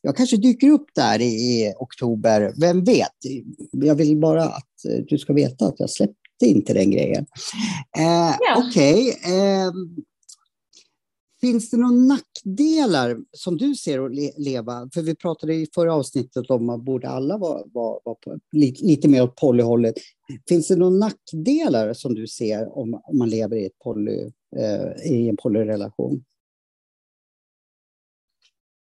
jag 0.01 0.17
kanske 0.17 0.37
dyker 0.37 0.69
upp 0.69 0.87
där 0.95 1.21
i, 1.21 1.25
i 1.25 1.73
oktober, 1.79 2.53
vem 2.59 2.83
vet? 2.83 3.17
Jag 3.71 3.95
vill 3.95 4.19
bara 4.19 4.43
att 4.43 4.69
du 5.07 5.17
ska 5.17 5.33
veta 5.33 5.65
att 5.65 5.79
jag 5.79 5.89
släppte 5.89 6.45
inte 6.45 6.73
den 6.73 6.91
grejen. 6.91 7.25
Eh, 7.97 8.35
ja. 8.39 8.63
Okej. 8.67 9.09
Okay. 9.09 9.35
Eh, 9.35 9.71
Finns 11.43 11.69
det 11.69 11.77
några 11.77 11.95
nackdelar 11.95 13.17
som 13.31 13.57
du 13.57 13.75
ser 13.75 14.05
att 14.05 14.37
leva? 14.37 14.89
För 14.93 15.01
vi 15.01 15.15
pratade 15.15 15.53
i 15.53 15.67
förra 15.75 15.95
avsnittet 15.95 16.49
om 16.49 16.69
att 16.69 16.81
borde 16.81 17.09
alla 17.09 17.37
vara, 17.37 17.63
vara, 17.73 17.99
vara 18.03 18.15
på, 18.15 18.39
lite, 18.51 18.85
lite 18.85 19.07
mer 19.07 19.23
åt 19.23 19.35
polyhållet. 19.35 19.95
Finns 20.49 20.67
det 20.67 20.75
några 20.75 20.97
nackdelar 20.97 21.93
som 21.93 22.15
du 22.15 22.27
ser 22.27 22.77
om, 22.77 23.01
om 23.03 23.17
man 23.17 23.29
lever 23.29 23.55
i, 23.55 23.65
ett 23.65 23.79
poly, 23.79 24.31
eh, 24.55 25.11
i 25.11 25.29
en 25.29 25.37
polyrelation? 25.37 26.23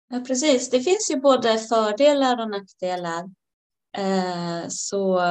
Ja, 0.09 0.23
precis. 0.27 0.69
Det 0.69 0.79
finns 0.79 1.11
ju 1.11 1.19
både 1.19 1.57
fördelar 1.57 2.41
och 2.41 2.49
nackdelar. 2.49 3.23
Eh, 3.97 4.67
så, 4.69 5.21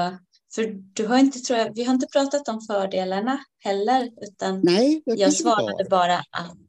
för 0.55 0.65
du 0.93 1.07
har 1.07 1.19
inte, 1.19 1.39
tror 1.39 1.59
jag, 1.59 1.75
vi 1.75 1.85
har 1.85 1.95
inte 1.95 2.07
pratat 2.13 2.49
om 2.49 2.61
fördelarna 2.61 3.39
heller, 3.59 4.11
utan 4.23 4.61
Nej, 4.61 5.03
jag 5.07 5.33
svarade 5.33 5.85
bara 5.91 6.19
att 6.19 6.64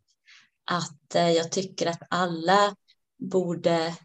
att 0.66 1.16
eh, 1.16 1.32
jag 1.32 1.52
tycker 1.52 1.88
att 1.88 2.02
alla 2.10 2.76
borde 3.18 3.96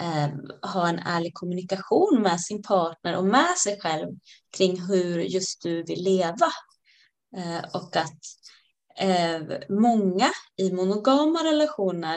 eh, 0.00 0.28
ha 0.72 0.88
en 0.88 0.98
ärlig 0.98 1.34
kommunikation 1.34 2.22
med 2.22 2.40
sin 2.40 2.62
partner 2.62 3.16
och 3.16 3.24
med 3.24 3.58
sig 3.58 3.80
själv 3.80 4.08
kring 4.56 4.80
hur 4.80 5.18
just 5.20 5.62
du 5.62 5.82
vill 5.82 6.04
leva. 6.04 6.52
Eh, 7.36 7.64
och 7.74 7.96
att 7.96 8.20
eh, 8.98 9.40
många 9.68 10.30
i 10.56 10.72
monogama 10.72 11.44
relationer 11.44 12.16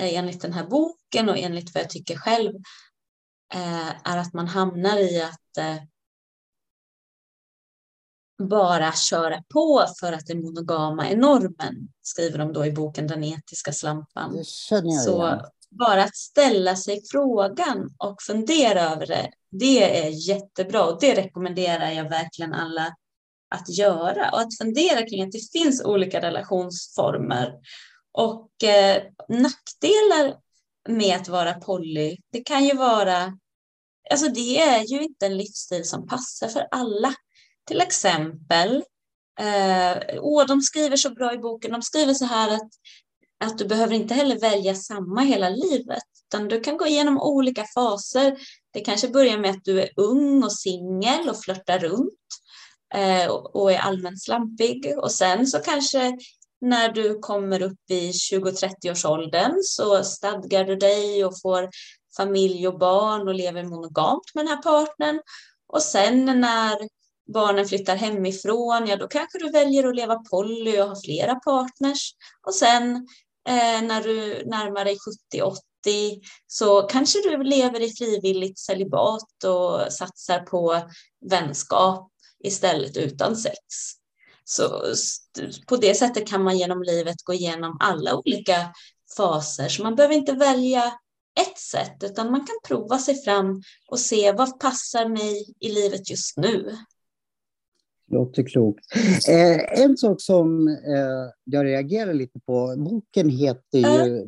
eh, 0.00 0.18
enligt 0.18 0.42
den 0.42 0.52
här 0.52 0.66
boken 0.66 1.28
och 1.28 1.38
enligt 1.38 1.74
vad 1.74 1.82
jag 1.82 1.90
tycker 1.90 2.16
själv 2.16 2.54
eh, 3.54 3.88
är 3.88 4.16
att 4.16 4.32
man 4.34 4.48
hamnar 4.48 4.98
i 4.98 5.22
att 5.22 5.58
bara 8.38 8.92
köra 8.92 9.42
på 9.52 9.86
för 10.00 10.12
att 10.12 10.26
det 10.26 10.34
monogama 10.34 11.08
är 11.08 11.16
normen, 11.16 11.88
skriver 12.02 12.38
de 12.38 12.52
då 12.52 12.66
i 12.66 12.72
boken 12.72 13.06
Den 13.06 13.24
etiska 13.24 13.72
slampan. 13.72 14.44
Så 14.44 15.26
igen. 15.26 15.40
bara 15.70 16.04
att 16.04 16.16
ställa 16.16 16.76
sig 16.76 17.02
frågan 17.10 17.90
och 17.98 18.22
fundera 18.22 18.80
över 18.80 19.06
det, 19.06 19.30
det 19.50 20.04
är 20.04 20.28
jättebra 20.28 20.84
och 20.84 21.00
det 21.00 21.14
rekommenderar 21.14 21.90
jag 21.90 22.10
verkligen 22.10 22.54
alla 22.54 22.94
att 23.54 23.68
göra 23.68 24.30
och 24.30 24.40
att 24.40 24.58
fundera 24.58 25.06
kring 25.06 25.22
att 25.22 25.32
det 25.32 25.52
finns 25.52 25.84
olika 25.84 26.20
relationsformer. 26.20 27.52
Och 28.12 28.64
eh, 28.64 29.02
nackdelar 29.28 30.36
med 30.88 31.16
att 31.16 31.28
vara 31.28 31.54
poly, 31.54 32.16
det 32.32 32.40
kan 32.40 32.64
ju 32.64 32.76
vara, 32.76 33.38
alltså 34.10 34.28
det 34.28 34.60
är 34.60 34.80
ju 34.80 35.02
inte 35.02 35.26
en 35.26 35.36
livsstil 35.36 35.84
som 35.84 36.06
passar 36.06 36.48
för 36.48 36.68
alla 36.70 37.14
till 37.66 37.80
exempel, 37.80 38.84
eh, 39.40 40.18
åh, 40.20 40.46
de 40.46 40.60
skriver 40.60 40.96
så 40.96 41.10
bra 41.10 41.34
i 41.34 41.38
boken, 41.38 41.72
de 41.72 41.82
skriver 41.82 42.14
så 42.14 42.24
här 42.24 42.54
att, 42.54 42.68
att 43.44 43.58
du 43.58 43.64
behöver 43.64 43.94
inte 43.94 44.14
heller 44.14 44.38
välja 44.38 44.74
samma 44.74 45.20
hela 45.20 45.48
livet, 45.48 46.02
utan 46.28 46.48
du 46.48 46.60
kan 46.60 46.76
gå 46.76 46.86
igenom 46.86 47.20
olika 47.20 47.64
faser. 47.74 48.36
Det 48.72 48.80
kanske 48.80 49.08
börjar 49.08 49.38
med 49.38 49.50
att 49.50 49.64
du 49.64 49.80
är 49.80 49.90
ung 49.96 50.44
och 50.44 50.52
singel 50.52 51.28
och 51.28 51.42
flörtar 51.44 51.78
runt 51.78 52.18
eh, 52.94 53.26
och 53.30 53.72
är 53.72 53.78
allmänt 53.78 54.22
slampig 54.22 54.94
och 54.98 55.12
sen 55.12 55.46
så 55.46 55.58
kanske 55.58 56.18
när 56.60 56.88
du 56.88 57.18
kommer 57.18 57.62
upp 57.62 57.90
i 57.90 58.10
20-30-årsåldern 58.10 59.54
så 59.62 60.04
stadgar 60.04 60.64
du 60.64 60.76
dig 60.76 61.24
och 61.24 61.40
får 61.42 61.68
familj 62.16 62.68
och 62.68 62.78
barn 62.78 63.28
och 63.28 63.34
lever 63.34 63.62
monogamt 63.62 64.34
med 64.34 64.44
den 64.44 64.54
här 64.54 64.62
partnern. 64.62 65.20
Och 65.68 65.82
sen 65.82 66.24
när 66.24 66.88
barnen 67.32 67.68
flyttar 67.68 67.96
hemifrån, 67.96 68.86
ja 68.86 68.96
då 68.96 69.08
kanske 69.08 69.38
du 69.38 69.50
väljer 69.50 69.88
att 69.88 69.96
leva 69.96 70.16
poly 70.16 70.80
och 70.80 70.88
ha 70.88 71.00
flera 71.04 71.34
partners. 71.34 72.14
Och 72.46 72.54
sen 72.54 72.96
eh, 73.48 73.82
när 73.82 74.02
du 74.02 74.44
närmar 74.46 74.84
dig 74.84 74.96
70-80 75.34 76.20
så 76.46 76.82
kanske 76.82 77.18
du 77.20 77.42
lever 77.42 77.80
i 77.80 77.92
frivilligt 77.92 78.58
celibat 78.58 79.44
och 79.44 79.92
satsar 79.92 80.40
på 80.40 80.80
vänskap 81.30 82.10
istället 82.44 82.96
utan 82.96 83.36
sex. 83.36 83.58
Så 84.44 84.82
på 85.66 85.76
det 85.76 85.94
sättet 85.94 86.28
kan 86.28 86.42
man 86.42 86.58
genom 86.58 86.82
livet 86.82 87.16
gå 87.24 87.34
igenom 87.34 87.76
alla 87.80 88.16
olika 88.16 88.72
faser. 89.16 89.68
Så 89.68 89.82
man 89.82 89.94
behöver 89.94 90.14
inte 90.14 90.32
välja 90.32 90.84
ett 91.40 91.58
sätt, 91.58 91.96
utan 92.02 92.30
man 92.30 92.46
kan 92.46 92.56
prova 92.64 92.98
sig 92.98 93.24
fram 93.24 93.62
och 93.88 94.00
se 94.00 94.32
vad 94.32 94.60
passar 94.60 95.08
mig 95.08 95.54
i 95.60 95.68
livet 95.68 96.10
just 96.10 96.36
nu. 96.36 96.78
Låter 98.14 98.42
klokt. 98.42 98.84
Eh, 99.28 99.82
en 99.82 99.96
sak 99.96 100.20
som 100.20 100.68
eh, 100.68 101.30
jag 101.44 101.64
reagerar 101.64 102.14
lite 102.14 102.40
på, 102.40 102.74
boken 102.78 103.28
heter 103.28 103.78
ju 103.78 104.18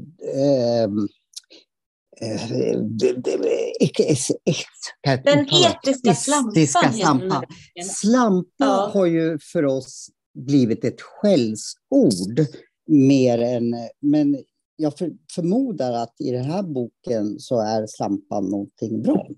äh. 5.04 5.20
Den 5.24 5.46
etiska 5.46 6.14
slampan. 6.14 6.66
Slampa, 6.66 7.44
slampa 7.84 8.46
ja. 8.58 8.90
har 8.94 9.06
ju 9.06 9.38
för 9.52 9.64
oss 9.64 10.08
blivit 10.34 10.84
ett 10.84 11.00
skällsord 11.00 12.46
mer 12.86 13.38
än... 13.38 13.74
Men 14.00 14.44
jag 14.76 14.98
för, 14.98 15.10
förmodar 15.34 15.92
att 15.92 16.14
i 16.18 16.30
den 16.30 16.44
här 16.44 16.62
boken 16.62 17.40
så 17.40 17.60
är 17.60 17.86
slampan 17.86 18.44
någonting 18.44 19.02
bra. 19.02 19.28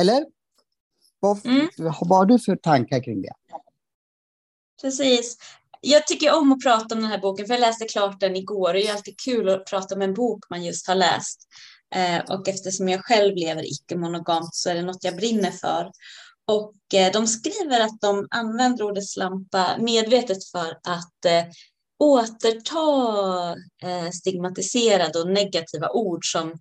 Eller? 0.00 0.24
Vad, 1.20 1.46
mm. 1.46 1.68
har 1.78 2.24
du 2.24 2.38
för 2.38 2.56
tankar 2.56 3.02
kring 3.02 3.22
det? 3.22 3.32
Precis. 4.82 5.36
Jag 5.80 6.06
tycker 6.06 6.34
om 6.34 6.52
att 6.52 6.62
prata 6.62 6.94
om 6.94 7.00
den 7.00 7.10
här 7.10 7.18
boken, 7.18 7.46
för 7.46 7.54
jag 7.54 7.60
läste 7.60 7.84
klart 7.84 8.20
den 8.20 8.36
igår. 8.36 8.72
Det 8.72 8.86
är 8.86 8.92
alltid 8.92 9.20
kul 9.20 9.48
att 9.48 9.66
prata 9.66 9.94
om 9.94 10.02
en 10.02 10.14
bok 10.14 10.44
man 10.50 10.64
just 10.64 10.86
har 10.88 10.94
läst. 10.94 11.48
Eh, 11.94 12.34
och 12.34 12.48
eftersom 12.48 12.88
jag 12.88 13.04
själv 13.04 13.36
lever 13.36 13.72
icke-monogamt 13.72 14.54
så 14.54 14.70
är 14.70 14.74
det 14.74 14.82
något 14.82 15.04
jag 15.04 15.16
brinner 15.16 15.50
för. 15.50 15.90
Och 16.46 16.94
eh, 16.94 17.12
de 17.12 17.26
skriver 17.26 17.80
att 17.80 18.00
de 18.00 18.26
använder 18.30 18.84
ordet 18.84 19.08
slampa 19.08 19.76
medvetet 19.78 20.44
för 20.44 20.70
att 20.70 21.24
eh, 21.26 21.44
återta 21.98 23.56
stigmatiserade 24.12 25.18
och 25.18 25.30
negativa 25.30 25.90
ord 25.90 26.32
som 26.32 26.58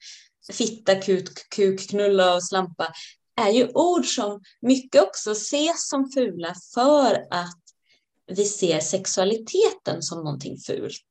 fitta, 0.53 0.95
kuk, 0.95 1.49
kuk, 1.55 1.89
knulla 1.89 2.35
och 2.35 2.43
slampa 2.43 2.93
är 3.39 3.49
ju 3.49 3.67
ord 3.73 4.05
som 4.05 4.41
mycket 4.61 5.01
också 5.01 5.31
ses 5.31 5.89
som 5.89 6.11
fula 6.11 6.55
för 6.73 7.27
att 7.29 7.59
vi 8.27 8.45
ser 8.45 8.79
sexualiteten 8.79 10.01
som 10.01 10.23
någonting 10.23 10.57
fult. 10.57 11.01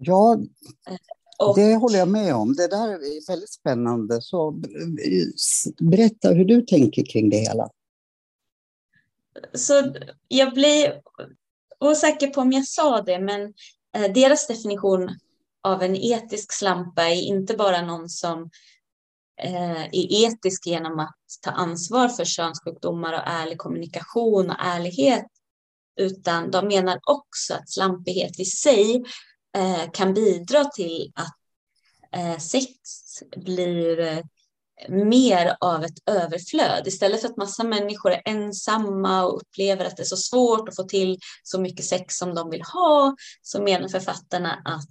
Ja, 0.00 0.38
och, 1.38 1.56
det 1.56 1.74
håller 1.74 1.98
jag 1.98 2.08
med 2.08 2.34
om. 2.34 2.54
Det 2.54 2.68
där 2.68 2.88
är 2.88 3.26
väldigt 3.26 3.52
spännande. 3.52 4.22
Så 4.22 4.60
berätta 5.80 6.28
hur 6.28 6.44
du 6.44 6.62
tänker 6.62 7.04
kring 7.04 7.30
det 7.30 7.36
hela. 7.36 7.70
Så 9.54 9.94
jag 10.28 10.54
blir 10.54 11.02
osäker 11.80 12.26
på 12.26 12.40
om 12.40 12.52
jag 12.52 12.66
sa 12.66 13.02
det, 13.02 13.18
men 13.18 13.54
eh, 13.96 14.12
deras 14.12 14.46
definition 14.46 15.08
av 15.62 15.82
en 15.82 15.96
etisk 15.96 16.52
slampa 16.52 17.02
är 17.02 17.22
inte 17.22 17.54
bara 17.54 17.82
någon 17.82 18.08
som 18.08 18.42
eh, 18.42 18.48
Eh, 19.42 19.84
är 19.84 20.26
etisk 20.26 20.66
genom 20.66 20.98
att 20.98 21.16
ta 21.42 21.50
ansvar 21.50 22.08
för 22.08 22.24
könssjukdomar 22.24 23.12
och 23.12 23.26
ärlig 23.26 23.58
kommunikation 23.58 24.50
och 24.50 24.56
ärlighet, 24.58 25.26
utan 26.00 26.50
de 26.50 26.68
menar 26.68 27.00
också 27.02 27.54
att 27.54 27.70
slampighet 27.70 28.40
i 28.40 28.44
sig 28.44 29.04
eh, 29.56 29.90
kan 29.92 30.14
bidra 30.14 30.64
till 30.64 31.12
att 31.14 31.36
eh, 32.12 32.38
sex 32.38 32.68
blir 33.36 34.00
eh, 34.00 34.20
mer 34.88 35.56
av 35.60 35.84
ett 35.84 35.98
överflöd. 36.06 36.86
Istället 36.86 37.20
för 37.20 37.28
att 37.28 37.36
massa 37.36 37.64
människor 37.64 38.12
är 38.12 38.22
ensamma 38.24 39.24
och 39.24 39.36
upplever 39.36 39.84
att 39.84 39.96
det 39.96 40.02
är 40.02 40.04
så 40.04 40.16
svårt 40.16 40.68
att 40.68 40.76
få 40.76 40.82
till 40.82 41.18
så 41.42 41.60
mycket 41.60 41.84
sex 41.84 42.14
som 42.14 42.34
de 42.34 42.50
vill 42.50 42.62
ha, 42.62 43.16
så 43.42 43.62
menar 43.62 43.88
författarna 43.88 44.62
att 44.64 44.88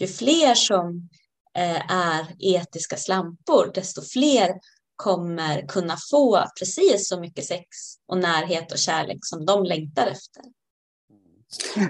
ju 0.00 0.06
fler 0.06 0.54
som 0.54 0.86
eh, 0.86 1.25
Eh, 1.56 1.92
är 1.92 2.36
etiska 2.38 2.96
slampor, 2.96 3.70
desto 3.74 4.02
fler 4.02 4.50
kommer 4.96 5.68
kunna 5.68 5.96
få 6.10 6.44
precis 6.58 7.08
så 7.08 7.20
mycket 7.20 7.44
sex 7.44 7.66
och 8.06 8.18
närhet 8.18 8.72
och 8.72 8.78
kärlek 8.78 9.18
som 9.22 9.46
de 9.46 9.64
längtar 9.64 10.06
efter. 10.06 10.42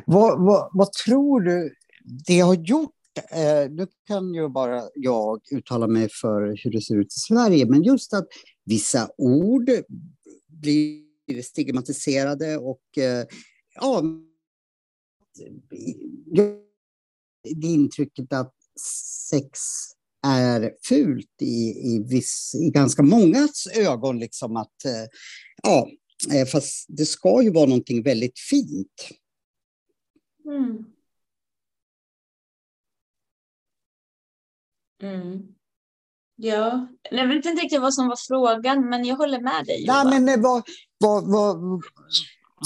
Vad, 0.06 0.44
vad, 0.46 0.70
vad 0.72 0.92
tror 0.92 1.40
du 1.40 1.74
det 2.26 2.40
har 2.40 2.54
gjort 2.54 2.90
eh, 3.30 3.70
nu 3.70 3.86
kan 4.06 4.34
ju 4.34 4.48
bara 4.48 4.82
jag 4.94 5.40
uttala 5.50 5.86
mig 5.86 6.08
för 6.20 6.64
hur 6.64 6.70
det 6.70 6.80
ser 6.80 6.96
ut 6.96 7.06
i 7.06 7.20
Sverige, 7.20 7.66
men 7.66 7.82
just 7.82 8.14
att 8.14 8.26
vissa 8.64 9.10
ord 9.18 9.70
blir 10.48 11.42
stigmatiserade 11.42 12.56
och 12.58 12.98
eh, 12.98 13.26
ja, 13.74 14.02
det 17.54 17.66
intrycket 17.66 18.32
att 18.32 18.55
sex 19.30 19.60
är 20.26 20.72
fult 20.88 21.42
i, 21.42 21.68
i, 21.94 22.04
viss, 22.08 22.54
i 22.54 22.70
ganska 22.70 23.02
mångas 23.02 23.66
ögon. 23.66 24.18
Liksom 24.18 24.56
att, 24.56 24.84
eh, 24.84 25.06
ja, 25.62 25.88
eh, 26.34 26.46
fast 26.46 26.86
det 26.88 27.06
ska 27.06 27.42
ju 27.42 27.52
vara 27.52 27.66
någonting 27.66 28.02
väldigt 28.02 28.38
fint. 28.38 29.08
Mm. 30.44 30.84
Mm. 35.02 35.42
Ja, 36.36 36.88
jag 37.10 37.28
vet 37.28 37.44
inte 37.44 37.62
riktigt 37.62 37.80
vad 37.80 37.94
som 37.94 38.08
var 38.08 38.16
frågan, 38.28 38.88
men 38.88 39.04
jag 39.04 39.16
håller 39.16 39.40
med 39.40 39.66
dig. 39.66 39.84
Nej, 39.86 40.20
men 40.20 40.42
vad, 40.42 40.62
vad, 40.98 41.30
vad, 41.30 41.82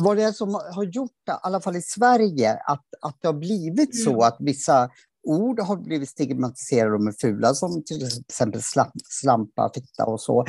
vad 0.03 0.17
det 0.17 0.23
är 0.23 0.33
som 0.33 0.55
har 0.55 0.85
gjort, 0.85 1.11
i 1.11 1.31
alla 1.43 1.61
fall 1.61 1.77
i 1.77 1.83
Sverige, 1.83 2.55
att, 2.55 2.85
att 3.01 3.19
det 3.21 3.29
har 3.29 3.39
blivit 3.39 3.95
mm. 3.95 4.05
så 4.05 4.23
att 4.23 4.37
vissa 4.41 4.91
ord 5.23 5.61
har 5.61 5.77
blivit 5.77 6.09
stigmatiserade 6.09 6.95
och 6.95 7.07
är 7.07 7.21
fula, 7.21 7.55
som 7.55 7.85
till 7.85 8.07
exempel 8.07 8.63
slamp, 8.63 8.93
slampa, 9.21 9.71
fitta 9.75 10.05
och 10.07 10.21
så. 10.21 10.45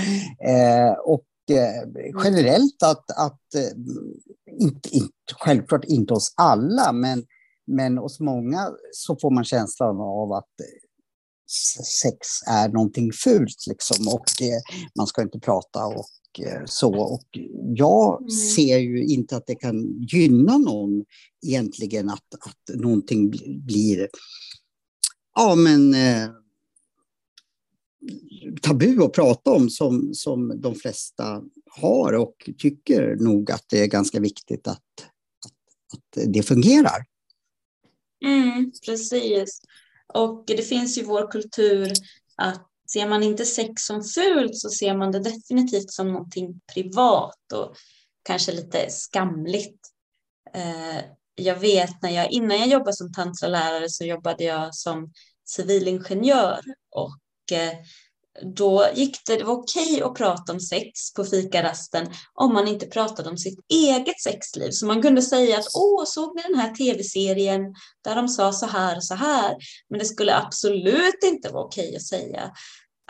Eh, 0.48 0.94
och 1.06 1.26
eh, 1.50 2.12
generellt 2.24 2.84
att, 2.84 3.12
att 3.12 3.56
eh, 3.56 3.78
inte, 4.60 4.90
inte, 4.90 5.34
självklart 5.40 5.86
inte 5.86 6.14
hos 6.14 6.34
alla, 6.38 6.92
men, 6.92 7.24
men 7.68 7.98
hos 7.98 8.20
många 8.20 8.70
så 8.92 9.18
får 9.22 9.32
man 9.32 9.44
känslan 9.44 10.02
av 10.02 10.32
att 10.32 10.50
sex 12.02 12.28
är 12.48 12.70
någonting 12.70 13.12
fult 13.24 13.68
liksom 13.68 14.08
och 14.08 14.26
man 14.98 15.08
ska 15.08 15.22
inte 15.22 15.40
prata 15.40 15.86
och 15.86 16.06
så. 16.66 16.96
Och 16.96 17.28
jag 17.76 18.22
mm. 18.22 18.30
ser 18.30 18.78
ju 18.78 19.06
inte 19.06 19.38
att 19.38 19.48
det 19.48 19.56
kan 19.56 20.06
gynna 20.12 20.58
någon 20.58 21.04
egentligen 21.46 22.10
att, 22.10 22.34
att 22.40 22.80
någonting 22.80 23.30
blir 23.66 24.08
ja, 25.36 25.56
men, 25.56 25.94
eh, 25.94 26.30
tabu 28.62 29.04
att 29.04 29.14
prata 29.14 29.52
om 29.52 29.70
som, 29.70 30.14
som 30.14 30.62
de 30.62 30.76
flesta 30.76 31.44
har 31.72 32.14
och 32.14 32.50
tycker 32.58 33.16
nog 33.16 33.52
att 33.52 33.66
det 33.70 33.82
är 33.82 33.88
ganska 33.88 34.20
viktigt 34.20 34.68
att, 34.68 34.78
att, 35.46 35.94
att 35.94 36.34
det 36.34 36.44
fungerar. 36.44 37.06
Mm, 38.26 38.72
precis. 38.86 39.62
Och 40.14 40.44
det 40.48 40.64
finns 40.64 40.98
ju 40.98 41.04
vår 41.04 41.32
kultur 41.32 41.92
att 42.36 42.68
ser 42.94 43.10
man 43.10 43.24
inte 43.24 43.46
sex 43.46 43.82
som 43.82 44.04
fult 44.04 44.58
så 44.58 44.70
ser 44.70 44.98
man 44.98 45.12
det 45.12 45.20
definitivt 45.20 45.92
som 45.92 46.12
någonting 46.12 46.62
privat 46.74 47.54
och 47.54 47.76
kanske 48.24 48.52
lite 48.52 48.90
skamligt. 48.90 49.80
Eh, 50.54 51.04
jag 51.36 51.56
vet 51.56 52.02
när 52.02 52.10
jag, 52.10 52.32
innan 52.32 52.60
jag 52.60 52.68
jobbade 52.68 52.96
som 52.96 53.14
tantralärare 53.14 53.90
så 53.90 54.06
jobbade 54.06 54.44
jag 54.44 54.76
som 54.76 55.12
civilingenjör 55.46 56.60
och 56.92 57.58
eh, 57.58 57.74
då 58.56 58.88
gick 58.94 59.18
det, 59.26 59.38
det 59.38 59.44
var 59.44 59.54
okej 59.54 60.02
att 60.02 60.16
prata 60.16 60.54
om 60.54 60.60
sex 60.60 61.14
på 61.16 61.24
fikarasten 61.24 62.08
om 62.34 62.54
man 62.54 62.68
inte 62.68 62.86
pratade 62.86 63.30
om 63.30 63.38
sitt 63.38 63.60
eget 63.70 64.22
sexliv. 64.22 64.72
Så 64.72 64.86
man 64.86 65.02
kunde 65.02 65.22
säga 65.22 65.58
att 65.58 65.66
åh, 65.76 66.04
såg 66.06 66.36
ni 66.36 66.42
den 66.42 66.60
här 66.60 66.76
tv-serien 66.76 67.62
där 68.04 68.16
de 68.16 68.28
sa 68.28 68.54
så 68.54 68.66
här 68.66 68.96
och 68.96 69.04
så 69.04 69.16
här? 69.16 69.56
Men 69.90 70.00
det 70.00 70.06
skulle 70.06 70.36
absolut 70.36 71.24
inte 71.24 71.50
vara 71.50 71.64
okej 71.64 71.96
att 71.96 72.06
säga 72.08 72.52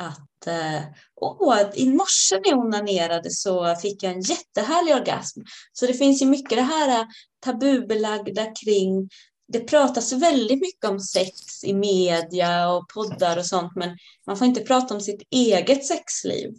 att 0.02 0.48
eh, 0.48 0.84
åh, 1.16 1.62
i 1.74 1.90
morse 1.90 2.36
när 2.36 2.50
jag 2.50 2.60
onanerade 2.60 3.32
så 3.32 3.76
fick 3.76 4.04
jag 4.04 4.14
en 4.14 4.22
jättehärlig 4.22 4.96
orgasm. 4.96 5.42
Så 5.74 5.86
det 5.86 5.94
finns 5.94 6.22
ju 6.22 6.26
mycket 6.26 6.58
det 6.58 6.62
här 6.62 7.06
tabubelagda 7.46 8.46
kring 8.46 9.10
det 9.48 9.60
pratas 9.60 10.14
väldigt 10.14 10.62
mycket 10.62 10.90
om 10.90 11.00
sex 11.00 11.64
i 11.64 11.74
media 11.74 12.70
och 12.70 12.90
poddar 12.94 13.38
och 13.38 13.46
sånt, 13.46 13.72
men 13.76 13.98
man 14.28 14.38
får 14.38 14.48
inte 14.48 14.62
prata 14.62 14.94
om 14.94 15.02
sitt 15.02 15.22
eget 15.30 15.86
sexliv. 15.86 16.54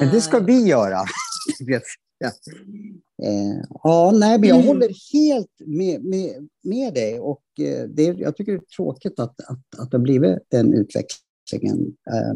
Men 0.00 0.10
det 0.12 0.20
ska 0.20 0.38
vi 0.38 0.66
göra. 0.66 1.04
ja. 2.18 2.30
Eh, 3.22 3.64
ja, 3.82 4.10
nej, 4.14 4.38
men 4.38 4.48
jag 4.48 4.56
mm. 4.56 4.68
håller 4.68 4.88
helt 5.12 5.60
med, 5.66 6.04
med, 6.04 6.48
med 6.62 6.94
dig 6.94 7.20
och 7.20 7.44
eh, 7.58 7.88
det, 7.88 8.02
jag 8.02 8.36
tycker 8.36 8.52
det 8.52 8.58
är 8.58 8.76
tråkigt 8.76 9.20
att, 9.20 9.40
att, 9.40 9.78
att 9.78 9.90
det 9.90 9.96
har 9.96 10.02
blivit 10.02 10.38
den 10.50 10.74
utvecklingen. 10.74 11.24
Eh, 11.52 12.34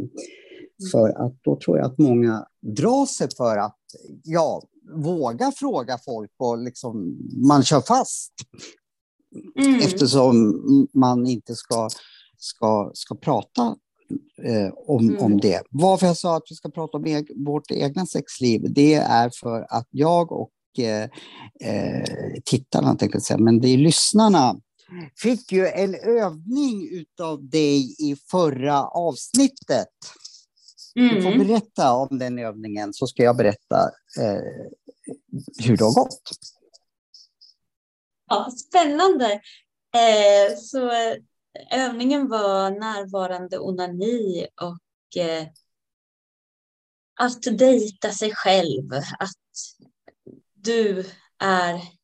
för 0.92 1.27
att 1.27 1.35
då 1.42 1.59
tror 1.64 1.79
jag 1.79 1.87
att 1.87 1.99
många 1.99 2.47
drar 2.61 3.07
sig 3.07 3.29
för 3.37 3.57
att 3.57 3.79
ja, 4.25 4.62
våga 4.94 5.53
fråga 5.57 5.99
folk 6.05 6.31
och 6.38 6.59
liksom, 6.59 7.18
man 7.49 7.62
kör 7.62 7.81
fast. 7.81 8.33
Mm. 9.61 9.75
Eftersom 9.75 10.55
man 10.94 11.27
inte 11.27 11.55
ska, 11.55 11.88
ska, 12.38 12.90
ska 12.94 13.14
prata 13.14 13.77
eh, 14.42 14.73
om, 14.87 15.09
mm. 15.09 15.23
om 15.25 15.40
det. 15.40 15.62
Varför 15.71 16.07
jag 16.07 16.16
sa 16.16 16.37
att 16.37 16.47
vi 16.51 16.55
ska 16.55 16.71
prata 16.71 16.97
om 16.97 17.07
eg 17.07 17.47
vårt 17.47 17.71
egna 17.71 18.07
sexliv, 18.07 18.73
det 18.75 18.94
är 18.94 19.31
för 19.40 19.66
att 19.71 19.88
jag 19.90 20.33
och 20.33 20.51
eh, 20.79 21.11
eh, 21.61 22.40
tittarna, 22.44 22.94
tänkte 22.94 23.16
jag 23.16 23.23
säga, 23.23 23.38
men 23.38 23.61
det 23.61 23.68
är 23.68 23.79
lyssnarna, 23.79 24.61
fick 25.16 25.53
ju 25.53 25.66
en 25.66 25.94
övning 25.94 26.88
utav 26.90 27.48
dig 27.48 27.96
i 27.98 28.16
förra 28.31 28.85
avsnittet. 28.85 29.88
Mm. 30.96 31.14
Du 31.14 31.22
får 31.22 31.33
mm. 31.33 31.46
berätta 31.46 31.92
om 31.92 32.18
den 32.18 32.38
övningen, 32.38 32.94
så 32.94 33.07
ska 33.07 33.22
jag 33.22 33.37
berätta 33.37 33.90
eh, 34.18 34.42
hur 35.64 35.77
det 35.77 35.85
har 35.85 35.94
gått. 35.94 36.31
Ja, 38.29 38.51
spännande. 38.51 39.33
Eh, 39.94 40.57
så 40.57 40.90
övningen 41.70 42.29
var 42.29 42.70
närvarande 42.70 43.59
onani 43.59 44.46
och 44.61 45.22
eh, 45.22 45.46
att 47.20 47.42
dejta 47.42 48.11
sig 48.11 48.35
själv. 48.35 48.92
Att 49.18 49.31
du 50.55 51.05
är 51.38 51.97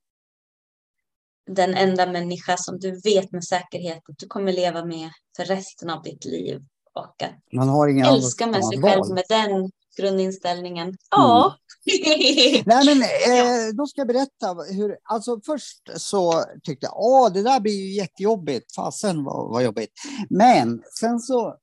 den 1.51 1.75
enda 1.75 2.07
människa 2.07 2.57
som 2.57 2.79
du 2.79 3.01
vet 3.01 3.33
med 3.33 3.45
säkerhet 3.45 3.99
att 4.09 4.19
du 4.19 4.27
kommer 4.27 4.53
leva 4.53 4.85
med 4.85 5.11
för 5.37 5.45
resten 5.45 5.91
av 5.91 6.03
ditt 6.03 6.25
liv. 6.25 6.61
Och 6.95 7.23
att 7.23 7.53
Man 7.53 7.69
har 7.69 7.89
ingen 7.89 8.07
älska 8.07 8.47
med 8.47 8.65
sig 8.67 8.83
själv 8.83 9.15
med 9.15 9.25
den 9.29 9.71
grundinställningen. 9.97 10.97
Ja. 11.11 11.57
Mm. 11.87 12.63
Nej, 12.67 12.85
men, 12.95 13.03
eh, 13.03 13.75
då 13.75 13.87
ska 13.87 14.01
jag 14.01 14.09
berätta. 14.09 14.55
Hur, 14.71 14.97
alltså 15.03 15.41
först 15.47 15.81
så 15.97 16.45
tyckte 16.63 16.87
jag 16.87 17.27
att 17.27 17.35
det 17.35 17.43
där 17.43 17.61
blir 17.61 17.73
ju 17.73 17.93
jättejobbigt. 17.93 18.75
Fasen 18.75 19.25
vad, 19.25 19.51
vad 19.51 19.65
jobbigt. 19.65 19.91
Men 20.31 20.83
sen 21.01 21.21
så 21.21 21.57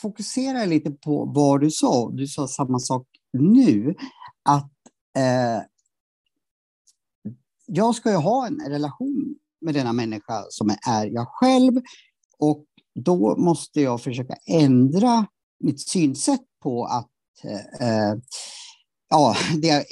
fokuserar 0.00 0.58
jag 0.58 0.68
lite 0.68 0.90
på 0.90 1.32
vad 1.34 1.60
du 1.60 1.70
sa. 1.70 2.10
Du 2.12 2.26
sa 2.26 2.48
samma 2.48 2.78
sak 2.78 3.06
nu. 3.32 3.94
Att 4.44 4.72
eh, 5.16 5.62
jag 7.68 7.94
ska 7.94 8.10
ju 8.10 8.16
ha 8.16 8.46
en 8.46 8.60
relation 8.68 9.34
med 9.60 9.74
denna 9.74 9.92
människa 9.92 10.44
som 10.48 10.70
är 10.86 11.06
jag 11.06 11.28
själv. 11.28 11.72
Och 12.38 12.64
då 12.94 13.36
måste 13.36 13.80
jag 13.80 14.02
försöka 14.02 14.34
ändra 14.46 15.26
mitt 15.60 15.80
synsätt 15.80 16.44
på 16.62 16.84
att 16.84 17.10
eh, 17.44 17.88
eh 17.88 18.16
ja, 19.10 19.36
det, 19.62 19.84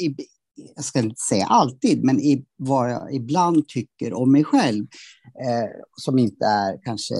jag 0.76 0.84
ska 0.84 0.98
inte 0.98 1.20
säga 1.28 1.46
alltid, 1.46 2.04
men 2.04 2.20
i, 2.20 2.44
vad 2.56 2.90
jag 2.90 3.14
ibland 3.14 3.68
tycker 3.68 4.14
om 4.14 4.32
mig 4.32 4.44
själv, 4.44 4.86
eh, 5.44 5.70
som 5.96 6.18
inte 6.18 6.46
är 6.46 6.80
kanske 6.84 7.14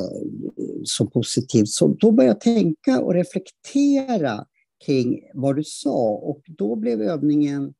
så 0.85 1.07
positivt, 1.07 1.69
så 1.69 1.89
då 1.89 2.13
börjar 2.13 2.31
jag 2.31 2.41
tänka 2.41 3.01
och 3.01 3.15
reflektera 3.15 4.45
kring 4.87 5.21
vad 5.35 5.57
du 5.57 5.65
sa 5.65 6.09
och 6.09 6.43
då 6.47 6.77
blev 6.77 7.03
övningen 7.03 7.75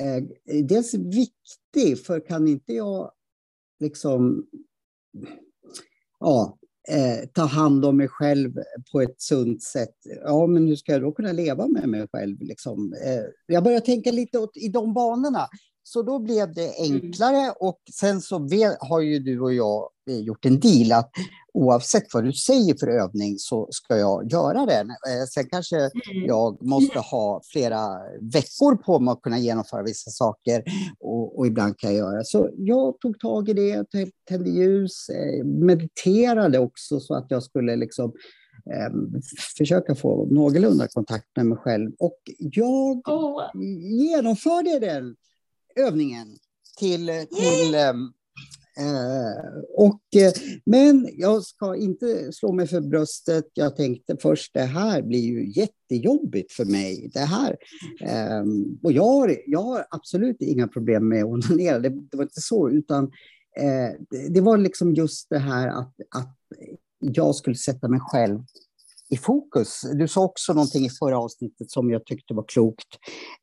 eh, 0.00 0.64
dels 0.64 0.94
viktig, 0.94 2.04
för 2.06 2.26
kan 2.26 2.48
inte 2.48 2.72
jag 2.72 3.12
liksom 3.80 4.46
ja, 6.20 6.58
eh, 6.88 7.28
ta 7.32 7.42
hand 7.42 7.84
om 7.84 7.96
mig 7.96 8.08
själv 8.08 8.54
på 8.92 9.00
ett 9.00 9.20
sunt 9.20 9.62
sätt. 9.62 9.96
Ja, 10.24 10.46
men 10.46 10.68
hur 10.68 10.76
ska 10.76 10.92
jag 10.92 11.02
då 11.02 11.12
kunna 11.12 11.32
leva 11.32 11.66
med 11.66 11.88
mig 11.88 12.06
själv? 12.12 12.36
Liksom? 12.40 12.92
Eh, 12.92 13.24
jag 13.46 13.64
börjar 13.64 13.80
tänka 13.80 14.10
lite 14.10 14.38
åt, 14.38 14.56
i 14.56 14.68
de 14.68 14.94
banorna. 14.94 15.48
Så 15.88 16.02
då 16.02 16.18
blev 16.18 16.54
det 16.54 16.86
mm. 16.86 16.92
enklare 16.92 17.54
och 17.60 17.80
sen 17.92 18.20
så 18.20 18.48
har 18.80 19.00
ju 19.00 19.18
du 19.18 19.40
och 19.40 19.54
jag 19.54 19.88
eh, 20.10 20.18
gjort 20.18 20.44
en 20.44 20.60
deal 20.60 20.92
att 20.92 21.10
oavsett 21.54 22.14
vad 22.14 22.24
du 22.24 22.32
säger 22.32 22.74
för 22.80 22.86
övning 22.86 23.38
så 23.38 23.68
ska 23.70 23.96
jag 23.96 24.32
göra 24.32 24.66
den. 24.66 24.90
Eh, 24.90 25.24
sen 25.34 25.48
kanske 25.50 25.76
mm. 25.76 25.90
jag 26.26 26.62
måste 26.62 26.98
ha 26.98 27.40
flera 27.52 27.88
veckor 28.20 28.76
på 28.76 28.98
mig 28.98 29.12
att 29.12 29.22
kunna 29.22 29.38
genomföra 29.38 29.82
vissa 29.82 30.10
saker 30.10 30.62
och, 31.00 31.38
och 31.38 31.46
ibland 31.46 31.78
kan 31.78 31.94
jag 31.94 31.98
göra. 31.98 32.24
Så 32.24 32.50
jag 32.56 33.00
tog 33.00 33.20
tag 33.20 33.48
i 33.48 33.52
det, 33.52 33.86
tände 34.28 34.50
ljus, 34.50 35.08
eh, 35.08 35.44
mediterade 35.44 36.58
också 36.58 37.00
så 37.00 37.14
att 37.14 37.26
jag 37.28 37.42
skulle 37.42 37.76
liksom 37.76 38.12
eh, 38.74 39.20
försöka 39.58 39.94
få 39.94 40.26
någorlunda 40.30 40.88
kontakt 40.88 41.26
med 41.36 41.46
mig 41.46 41.58
själv. 41.58 41.90
Och 41.98 42.20
jag 42.38 43.08
oh. 43.08 43.42
genomförde 43.80 44.78
den 44.78 45.16
övningen 45.76 46.38
till, 46.78 47.26
till 47.36 47.76
Eh, 48.78 49.62
och, 49.74 50.00
eh, 50.16 50.32
men 50.64 51.08
jag 51.12 51.42
ska 51.42 51.76
inte 51.76 52.32
slå 52.32 52.52
mig 52.52 52.66
för 52.66 52.80
bröstet. 52.80 53.44
Jag 53.54 53.76
tänkte 53.76 54.16
först, 54.22 54.54
det 54.54 54.62
här 54.62 55.02
blir 55.02 55.20
ju 55.20 55.52
jättejobbigt 55.52 56.52
för 56.52 56.64
mig. 56.64 57.10
Det 57.14 57.20
här. 57.20 57.56
Eh, 58.00 58.44
och 58.82 58.92
jag 58.92 59.04
har, 59.04 59.36
jag 59.46 59.62
har 59.62 59.86
absolut 59.90 60.36
inga 60.40 60.68
problem 60.68 61.08
med 61.08 61.24
att 61.24 61.30
onanera, 61.50 61.78
det, 61.78 61.88
det 61.88 62.16
var 62.16 62.24
inte 62.24 62.40
så, 62.40 62.70
utan 62.70 63.04
eh, 63.60 64.00
det, 64.10 64.28
det, 64.28 64.40
var 64.40 64.58
liksom 64.58 64.94
just 64.94 65.30
det 65.30 65.38
här 65.38 65.68
att, 65.68 65.94
att 66.10 66.36
jag 66.98 67.34
skulle 67.34 67.56
sätta 67.56 67.88
mig 67.88 68.00
själv 68.00 68.40
i 69.08 69.16
fokus. 69.16 69.80
Du 69.94 70.08
sa 70.08 70.24
också 70.24 70.52
någonting 70.52 70.86
i 70.86 70.90
förra 70.90 71.18
avsnittet 71.18 71.70
som 71.70 71.90
jag 71.90 72.06
tyckte 72.06 72.34
var 72.34 72.44
klokt. 72.48 72.88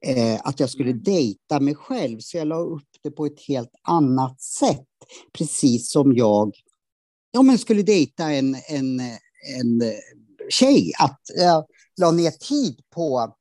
Eh, 0.05 0.39
att 0.43 0.59
jag 0.59 0.69
skulle 0.69 0.91
mm. 0.91 1.03
dejta 1.03 1.59
mig 1.59 1.75
själv, 1.75 2.19
så 2.19 2.37
jag 2.37 2.47
la 2.47 2.59
upp 2.59 2.89
det 3.03 3.11
på 3.11 3.25
ett 3.25 3.47
helt 3.47 3.71
annat 3.81 4.41
sätt. 4.41 4.87
Precis 5.37 5.91
som 5.91 6.13
jag 6.13 6.51
ja, 7.31 7.41
men 7.41 7.57
skulle 7.57 7.83
dejta 7.83 8.31
en, 8.31 8.55
en, 8.67 8.99
en 9.59 9.83
tjej. 10.49 10.91
Att 10.99 11.21
jag 11.35 11.65
la 12.01 12.11
ner 12.11 12.31
tid 12.31 12.81
på, 12.95 13.35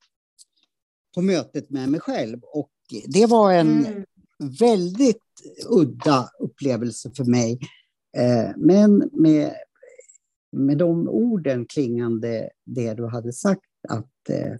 på 1.15 1.23
mötet 1.23 1.71
med 1.71 1.89
mig 1.89 2.01
själv. 2.01 2.41
Och 2.43 2.71
det 3.07 3.27
var 3.27 3.53
en 3.53 3.87
mm. 3.87 4.05
väldigt 4.59 5.23
udda 5.69 6.29
upplevelse 6.41 7.11
för 7.17 7.25
mig. 7.25 7.59
Eh, 8.17 8.51
men 8.57 9.11
med 9.13 9.55
med 10.53 10.79
de 10.79 11.09
orden 11.09 11.67
klingande 11.67 12.51
det 12.65 12.95
du 12.95 13.07
hade 13.07 13.33
sagt 13.33 13.61
att 13.89 14.31
eh, 14.31 14.55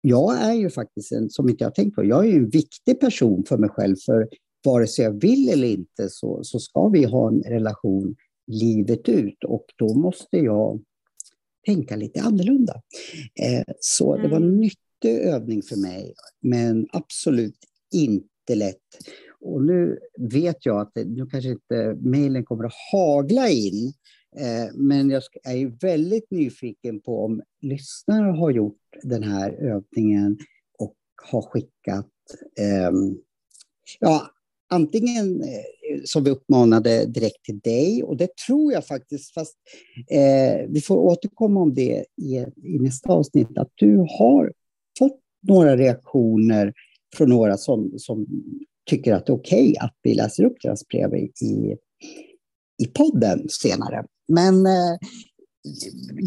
jag 0.00 0.42
är 0.42 0.52
ju 0.52 0.70
faktiskt 0.70 1.12
en, 1.12 1.30
som 1.30 1.48
inte 1.48 1.64
jag 1.64 1.74
tänkt 1.74 1.94
på, 1.94 2.04
jag 2.04 2.26
är 2.26 2.30
ju 2.30 2.36
en 2.36 2.48
viktig 2.48 3.00
person 3.00 3.44
för 3.48 3.58
mig 3.58 3.70
själv. 3.70 3.96
För 4.06 4.28
vare 4.64 4.86
sig 4.86 5.04
jag 5.04 5.20
vill 5.20 5.48
eller 5.48 5.68
inte 5.68 6.08
så, 6.08 6.40
så 6.44 6.58
ska 6.58 6.88
vi 6.88 7.04
ha 7.04 7.28
en 7.28 7.42
relation 7.42 8.16
livet 8.46 9.08
ut 9.08 9.44
och 9.44 9.64
då 9.76 9.94
måste 9.94 10.36
jag 10.36 10.80
tänka 11.66 11.96
lite 11.96 12.20
annorlunda. 12.20 12.82
Eh, 13.40 13.74
så 13.80 14.16
det 14.16 14.28
var 14.28 14.36
en 14.36 14.42
mm. 14.42 14.56
nyttig 14.56 15.18
övning 15.20 15.62
för 15.62 15.76
mig, 15.76 16.14
men 16.40 16.88
absolut 16.92 17.58
inte 17.94 18.54
lätt. 18.54 18.76
Och 19.40 19.62
nu 19.62 19.98
vet 20.18 20.66
jag 20.66 20.80
att 20.80 20.92
nu 20.94 21.26
kanske 21.26 21.50
inte 21.50 21.96
mejlen 22.00 22.44
kommer 22.44 22.64
att 22.64 22.74
hagla 22.92 23.48
in, 23.48 23.92
Eh, 24.36 24.74
men 24.74 25.10
jag 25.10 25.22
är 25.44 25.80
väldigt 25.80 26.30
nyfiken 26.30 27.00
på 27.00 27.24
om 27.24 27.42
lyssnare 27.60 28.30
har 28.30 28.50
gjort 28.50 28.80
den 29.02 29.22
här 29.22 29.50
övningen 29.52 30.38
och 30.78 30.96
har 31.22 31.42
skickat 31.42 32.10
ehm, 32.60 33.18
ja, 34.00 34.30
antingen 34.70 35.42
eh, 35.42 36.00
som 36.04 36.24
vi 36.24 36.30
uppmanade 36.30 37.06
direkt 37.06 37.44
till 37.44 37.58
dig, 37.58 38.02
och 38.02 38.16
det 38.16 38.36
tror 38.46 38.72
jag 38.72 38.86
faktiskt, 38.86 39.34
fast 39.34 39.56
eh, 40.10 40.66
vi 40.68 40.80
får 40.80 40.96
återkomma 40.96 41.60
om 41.60 41.74
det 41.74 42.04
i, 42.16 42.36
i 42.56 42.78
nästa 42.78 43.12
avsnitt, 43.12 43.58
att 43.58 43.72
du 43.74 43.96
har 43.96 44.52
fått 44.98 45.20
några 45.48 45.76
reaktioner 45.76 46.72
från 47.16 47.28
några 47.28 47.56
som, 47.56 47.92
som 47.96 48.26
tycker 48.90 49.14
att 49.14 49.26
det 49.26 49.32
är 49.32 49.36
okej 49.36 49.70
okay 49.70 49.76
att 49.80 49.94
vi 50.02 50.14
läser 50.14 50.44
upp 50.44 50.56
deras 50.62 50.88
brev 50.88 51.14
i, 51.14 51.76
i 52.82 52.86
podden 52.94 53.48
senare. 53.48 54.04
Men 54.28 54.66
eh, 54.66 54.96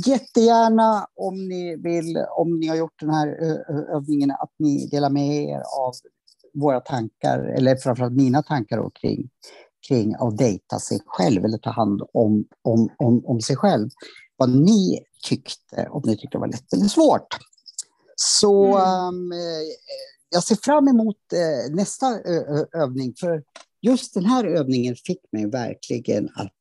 jättegärna 0.06 1.08
om 1.16 1.48
ni 1.48 1.76
vill, 1.76 2.18
om 2.38 2.60
ni 2.60 2.68
har 2.68 2.76
gjort 2.76 3.00
den 3.00 3.10
här 3.10 3.28
övningen, 3.96 4.32
att 4.32 4.54
ni 4.60 4.88
delar 4.88 5.10
med 5.10 5.44
er 5.44 5.64
av 5.80 5.94
våra 6.54 6.80
tankar, 6.80 7.40
eller 7.40 7.76
framförallt 7.76 8.14
mina 8.14 8.44
tankar 8.44 8.92
kring, 9.02 9.30
kring 9.88 10.16
att 10.20 10.38
dejta 10.38 10.80
sig 10.80 11.00
själv 11.06 11.46
eller 11.46 11.58
ta 11.58 11.70
hand 11.70 12.02
om, 12.14 12.46
om, 12.62 12.90
om, 12.98 13.26
om 13.26 13.42
sig 13.42 13.56
själv. 13.56 13.90
Vad 14.38 14.50
ni 14.50 15.00
tyckte, 15.30 15.88
om 15.90 16.02
ni 16.06 16.18
tyckte 16.18 16.38
det 16.38 16.40
var 16.40 16.48
lätt 16.48 16.74
eller 16.74 16.86
svårt. 16.86 17.38
Så 18.16 18.78
mm. 18.78 19.08
um, 19.08 19.32
jag 20.30 20.44
ser 20.44 20.56
fram 20.56 20.88
emot 20.88 21.18
uh, 21.34 21.76
nästa 21.76 22.20
övning, 22.74 23.14
för 23.20 23.44
just 23.82 24.14
den 24.14 24.26
här 24.26 24.46
övningen 24.46 24.96
fick 24.96 25.22
mig 25.32 25.50
verkligen 25.50 26.30
att 26.36 26.54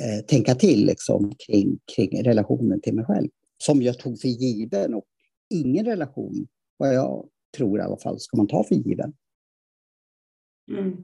uh, 0.00 0.26
tänka 0.26 0.54
till 0.54 0.86
liksom, 0.86 1.32
kring, 1.46 1.78
kring 1.96 2.24
relationen 2.24 2.80
till 2.80 2.94
mig 2.94 3.04
själv, 3.04 3.28
som 3.58 3.82
jag 3.82 3.98
tog 3.98 4.20
för 4.20 4.28
given. 4.28 4.94
Och 4.94 5.04
ingen 5.50 5.84
relation, 5.84 6.46
vad 6.76 6.94
jag 6.94 7.28
tror 7.56 7.78
i 7.78 7.82
alla 7.82 7.96
fall, 7.96 8.20
ska 8.20 8.36
man 8.36 8.48
ta 8.48 8.64
för 8.64 8.74
given. 8.74 9.12
Mm. 10.70 10.96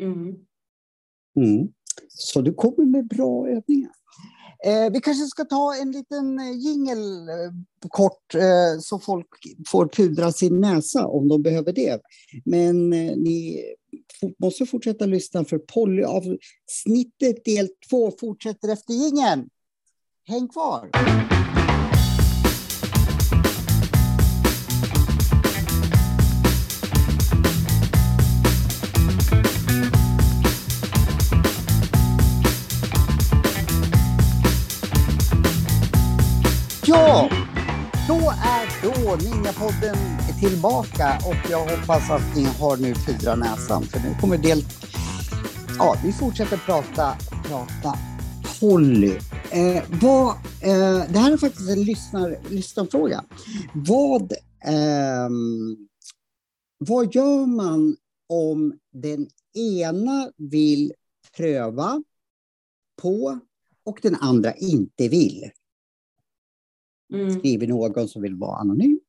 Mm. 0.00 0.36
Mm. 1.36 1.68
Så 2.08 2.40
du 2.40 2.54
kommer 2.54 2.84
med 2.84 3.06
bra 3.06 3.48
övningar. 3.48 3.92
Eh, 4.64 4.92
vi 4.92 5.00
kanske 5.00 5.26
ska 5.26 5.44
ta 5.44 5.74
en 5.74 5.92
liten 5.92 6.38
eh, 6.38 6.58
jingel 6.58 7.28
eh, 7.28 7.52
kort 7.88 8.34
eh, 8.34 8.80
så 8.80 8.98
folk 8.98 9.26
får 9.66 9.88
pudra 9.88 10.32
sin 10.32 10.60
näsa 10.60 11.06
om 11.06 11.28
de 11.28 11.42
behöver 11.42 11.72
det. 11.72 12.00
Men 12.44 12.92
eh, 12.92 13.16
ni 13.16 13.64
måste 14.42 14.66
fortsätta 14.66 15.06
lyssna 15.06 15.44
för 15.44 15.58
Polly-avsnittet 15.58 17.44
del 17.44 17.68
två 17.90 18.12
fortsätter 18.20 18.72
efter 18.72 18.94
jingeln. 18.94 19.48
Häng 20.26 20.48
kvar! 20.48 20.90
Ja, 36.86 37.30
då 38.08 38.14
är 38.30 38.82
då 38.82 39.16
Ninjapodden 39.16 39.96
tillbaka 40.40 41.18
och 41.26 41.50
jag 41.50 41.58
hoppas 41.58 42.10
att 42.10 42.36
ni 42.36 42.44
har 42.44 42.76
nu 42.76 42.94
fyra 42.94 43.34
näsan 43.34 43.82
för 43.82 44.00
nu 44.00 44.14
kommer 44.20 44.38
del... 44.38 44.64
Ja, 45.78 45.96
vi 46.04 46.12
fortsätter 46.12 46.56
prata, 46.56 47.16
prata 47.42 47.98
Polly. 48.60 49.16
Eh, 49.50 49.82
vad, 50.02 50.28
eh, 50.62 51.12
det 51.12 51.18
här 51.18 51.32
är 51.32 51.36
faktiskt 51.36 51.70
en 51.70 51.82
lyssnar, 51.82 52.38
lyssnarfråga. 52.50 53.24
Vad, 53.74 54.32
eh, 54.64 55.30
vad 56.78 57.14
gör 57.14 57.46
man 57.46 57.96
om 58.28 58.78
den 58.92 59.28
ena 59.54 60.30
vill 60.36 60.92
pröva 61.36 62.02
på 63.02 63.38
och 63.84 63.98
den 64.02 64.14
andra 64.14 64.54
inte 64.54 65.08
vill? 65.08 65.50
Mm. 67.12 67.38
Skriver 67.38 67.66
någon 67.66 68.08
som 68.08 68.22
vill 68.22 68.34
vara 68.34 68.56
anonym. 68.56 69.00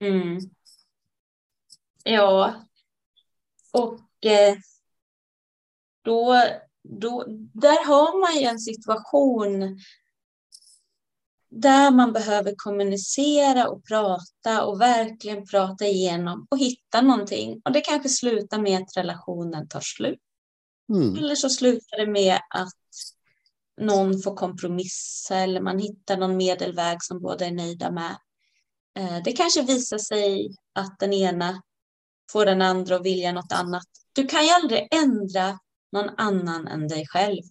Mm. 0.00 0.38
Ja, 2.04 2.54
och 3.72 4.00
eh, 4.26 4.56
då, 6.04 6.42
då, 6.82 7.24
där 7.52 7.86
har 7.86 8.20
man 8.20 8.40
ju 8.40 8.46
en 8.46 8.58
situation 8.58 9.78
där 11.48 11.90
man 11.90 12.12
behöver 12.12 12.54
kommunicera 12.56 13.68
och 13.68 13.84
prata 13.84 14.64
och 14.64 14.80
verkligen 14.80 15.46
prata 15.46 15.84
igenom 15.84 16.46
och 16.50 16.58
hitta 16.58 17.00
någonting. 17.00 17.60
Och 17.64 17.72
det 17.72 17.80
kanske 17.80 18.08
slutar 18.08 18.58
med 18.58 18.82
att 18.82 18.96
relationen 18.96 19.68
tar 19.68 19.80
slut. 19.80 20.20
Mm. 20.88 21.16
Eller 21.16 21.34
så 21.34 21.50
slutar 21.50 21.96
det 21.98 22.06
med 22.12 22.40
att 22.50 22.72
någon 23.80 24.22
får 24.22 24.36
kompromissa 24.36 25.36
eller 25.36 25.60
man 25.60 25.78
hittar 25.78 26.16
någon 26.16 26.36
medelväg 26.36 27.02
som 27.02 27.20
båda 27.20 27.46
är 27.46 27.50
nöjda 27.50 27.90
med. 27.90 28.16
Eh, 28.98 29.22
det 29.24 29.32
kanske 29.32 29.62
visar 29.62 29.98
sig 29.98 30.56
att 30.74 30.98
den 30.98 31.12
ena 31.12 31.62
får 32.32 32.46
den 32.46 32.62
andra 32.62 32.96
att 32.96 33.04
vilja 33.04 33.32
något 33.32 33.52
annat. 33.52 33.86
Du 34.12 34.26
kan 34.26 34.44
ju 34.44 34.50
aldrig 34.50 34.88
ändra 34.90 35.58
någon 35.92 36.10
annan 36.16 36.68
än 36.68 36.88
dig 36.88 37.06
själv. 37.06 37.42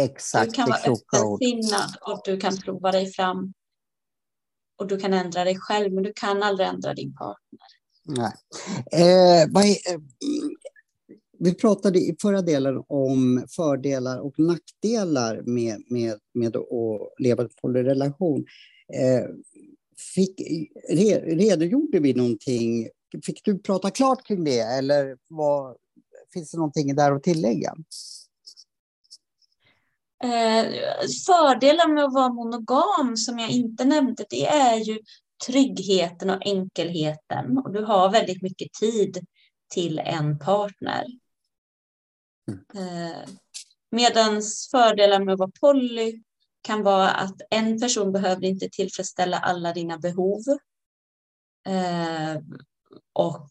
Exakt. 0.00 0.50
Du 0.50 0.52
kan 0.52 0.68
vara 0.68 0.78
öppensinnad 0.78 1.96
och 2.00 2.20
du 2.24 2.40
kan 2.40 2.56
prova 2.56 2.92
dig 2.92 3.12
fram. 3.12 3.52
Och 4.78 4.86
du 4.86 4.98
kan 4.98 5.14
ändra 5.14 5.44
dig 5.44 5.58
själv, 5.58 5.92
men 5.92 6.04
du 6.04 6.12
kan 6.16 6.42
aldrig 6.42 6.68
ändra 6.68 6.94
din 6.94 7.14
partner. 7.14 7.68
Nej. 8.04 8.32
Eh, 8.92 9.48
vad 9.50 9.64
är, 9.64 9.76
vi 11.38 11.54
pratade 11.54 11.98
i 11.98 12.16
förra 12.22 12.42
delen 12.42 12.84
om 12.88 13.46
fördelar 13.56 14.18
och 14.18 14.38
nackdelar 14.38 15.42
med, 15.42 15.82
med, 15.90 16.18
med 16.34 16.56
att 16.56 16.64
leva 17.18 17.42
i 17.42 17.48
en 17.62 17.74
relation. 17.74 18.44
Eh, 18.94 19.28
fick, 20.14 20.40
redogjorde 21.28 22.00
vi 22.00 22.14
någonting? 22.14 22.88
Fick 23.26 23.44
du 23.44 23.58
prata 23.58 23.90
klart 23.90 24.26
kring 24.26 24.44
det 24.44 24.60
eller 24.60 25.16
vad, 25.28 25.76
finns 26.32 26.50
det 26.50 26.58
någonting 26.58 26.96
där 26.96 27.12
att 27.12 27.22
tillägga? 27.22 27.74
Eh, 30.24 30.66
fördelen 31.26 31.94
med 31.94 32.04
att 32.04 32.14
vara 32.14 32.32
monogam 32.32 33.16
som 33.16 33.38
jag 33.38 33.50
inte 33.50 33.84
nämnde, 33.84 34.24
det 34.30 34.46
är 34.46 34.76
ju 34.76 34.98
tryggheten 35.46 36.30
och 36.30 36.46
enkelheten. 36.46 37.58
Och 37.58 37.72
du 37.72 37.84
har 37.84 38.10
väldigt 38.10 38.42
mycket 38.42 38.72
tid 38.72 39.26
till 39.74 39.98
en 39.98 40.38
partner. 40.38 41.04
Eh, 42.48 43.28
medans 43.90 44.68
fördelar 44.70 45.24
med 45.24 45.32
att 45.32 45.38
vara 45.38 45.50
poly 45.60 46.22
kan 46.62 46.82
vara 46.82 47.10
att 47.10 47.36
en 47.50 47.80
person 47.80 48.12
behöver 48.12 48.44
inte 48.44 48.68
tillfredsställa 48.68 49.38
alla 49.38 49.72
dina 49.72 49.98
behov. 49.98 50.42
Eh, 51.66 52.36
och 53.12 53.48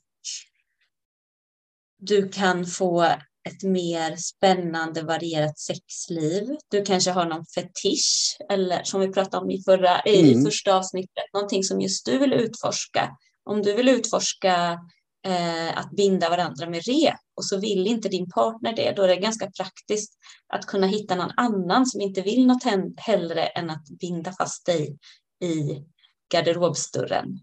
du 1.99 2.29
kan 2.29 2.65
få 2.65 3.01
ett 3.47 3.63
mer 3.63 4.15
spännande 4.15 5.01
varierat 5.01 5.59
sexliv. 5.59 6.57
Du 6.67 6.85
kanske 6.85 7.11
har 7.11 7.25
någon 7.25 7.45
fetisch 7.45 8.37
eller 8.49 8.83
som 8.83 9.01
vi 9.01 9.07
pratade 9.07 9.43
om 9.43 9.51
i, 9.51 9.63
förra, 9.63 9.99
mm. 9.99 10.25
i 10.25 10.45
första 10.45 10.75
avsnittet, 10.75 11.33
någonting 11.33 11.63
som 11.63 11.81
just 11.81 12.05
du 12.05 12.17
vill 12.17 12.33
utforska. 12.33 13.17
Om 13.43 13.61
du 13.61 13.73
vill 13.73 13.89
utforska 13.89 14.79
eh, 15.25 15.77
att 15.77 15.91
binda 15.91 16.29
varandra 16.29 16.69
med 16.69 16.81
rep 16.87 17.19
och 17.35 17.45
så 17.45 17.59
vill 17.59 17.87
inte 17.87 18.09
din 18.09 18.29
partner 18.29 18.75
det, 18.75 18.93
då 18.95 19.03
är 19.03 19.07
det 19.07 19.15
ganska 19.15 19.51
praktiskt 19.51 20.13
att 20.53 20.65
kunna 20.65 20.87
hitta 20.87 21.15
någon 21.15 21.31
annan 21.37 21.85
som 21.85 22.01
inte 22.01 22.21
vill 22.21 22.47
något 22.47 22.63
hellre 22.97 23.45
än 23.45 23.69
att 23.69 23.85
binda 23.99 24.33
fast 24.33 24.65
dig 24.65 24.97
i 25.43 25.83
garderobsdörren. 26.33 27.39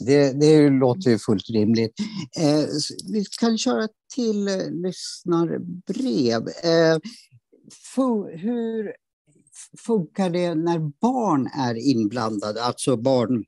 Det, 0.00 0.32
det 0.32 0.70
låter 0.70 1.10
ju 1.10 1.18
fullt 1.18 1.50
rimligt. 1.50 1.94
Eh, 2.40 2.66
vi 3.12 3.24
kan 3.40 3.58
köra 3.58 3.88
till 4.14 4.48
eh, 4.48 4.70
lyssnarbrev. 4.70 6.48
Eh, 6.48 6.98
för, 7.94 8.38
hur 8.38 8.92
funkar 9.78 10.30
det 10.30 10.54
när 10.54 10.78
barn 10.78 11.46
är 11.46 11.74
inblandade? 11.74 12.62
Alltså 12.62 12.96
barn 12.96 13.44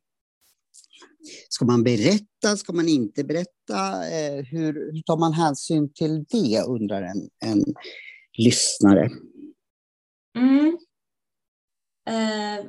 Ska 1.48 1.64
man 1.64 1.84
berätta? 1.84 2.56
Ska 2.56 2.72
man 2.72 2.88
inte 2.88 3.24
berätta? 3.24 4.08
Eh, 4.10 4.44
hur, 4.44 4.92
hur 4.92 5.02
tar 5.02 5.16
man 5.16 5.32
hänsyn 5.32 5.92
till 5.92 6.24
det, 6.28 6.62
undrar 6.66 7.02
en, 7.02 7.28
en 7.44 7.64
lyssnare. 8.38 9.10
Mm. 10.36 10.78
Eh, 12.08 12.66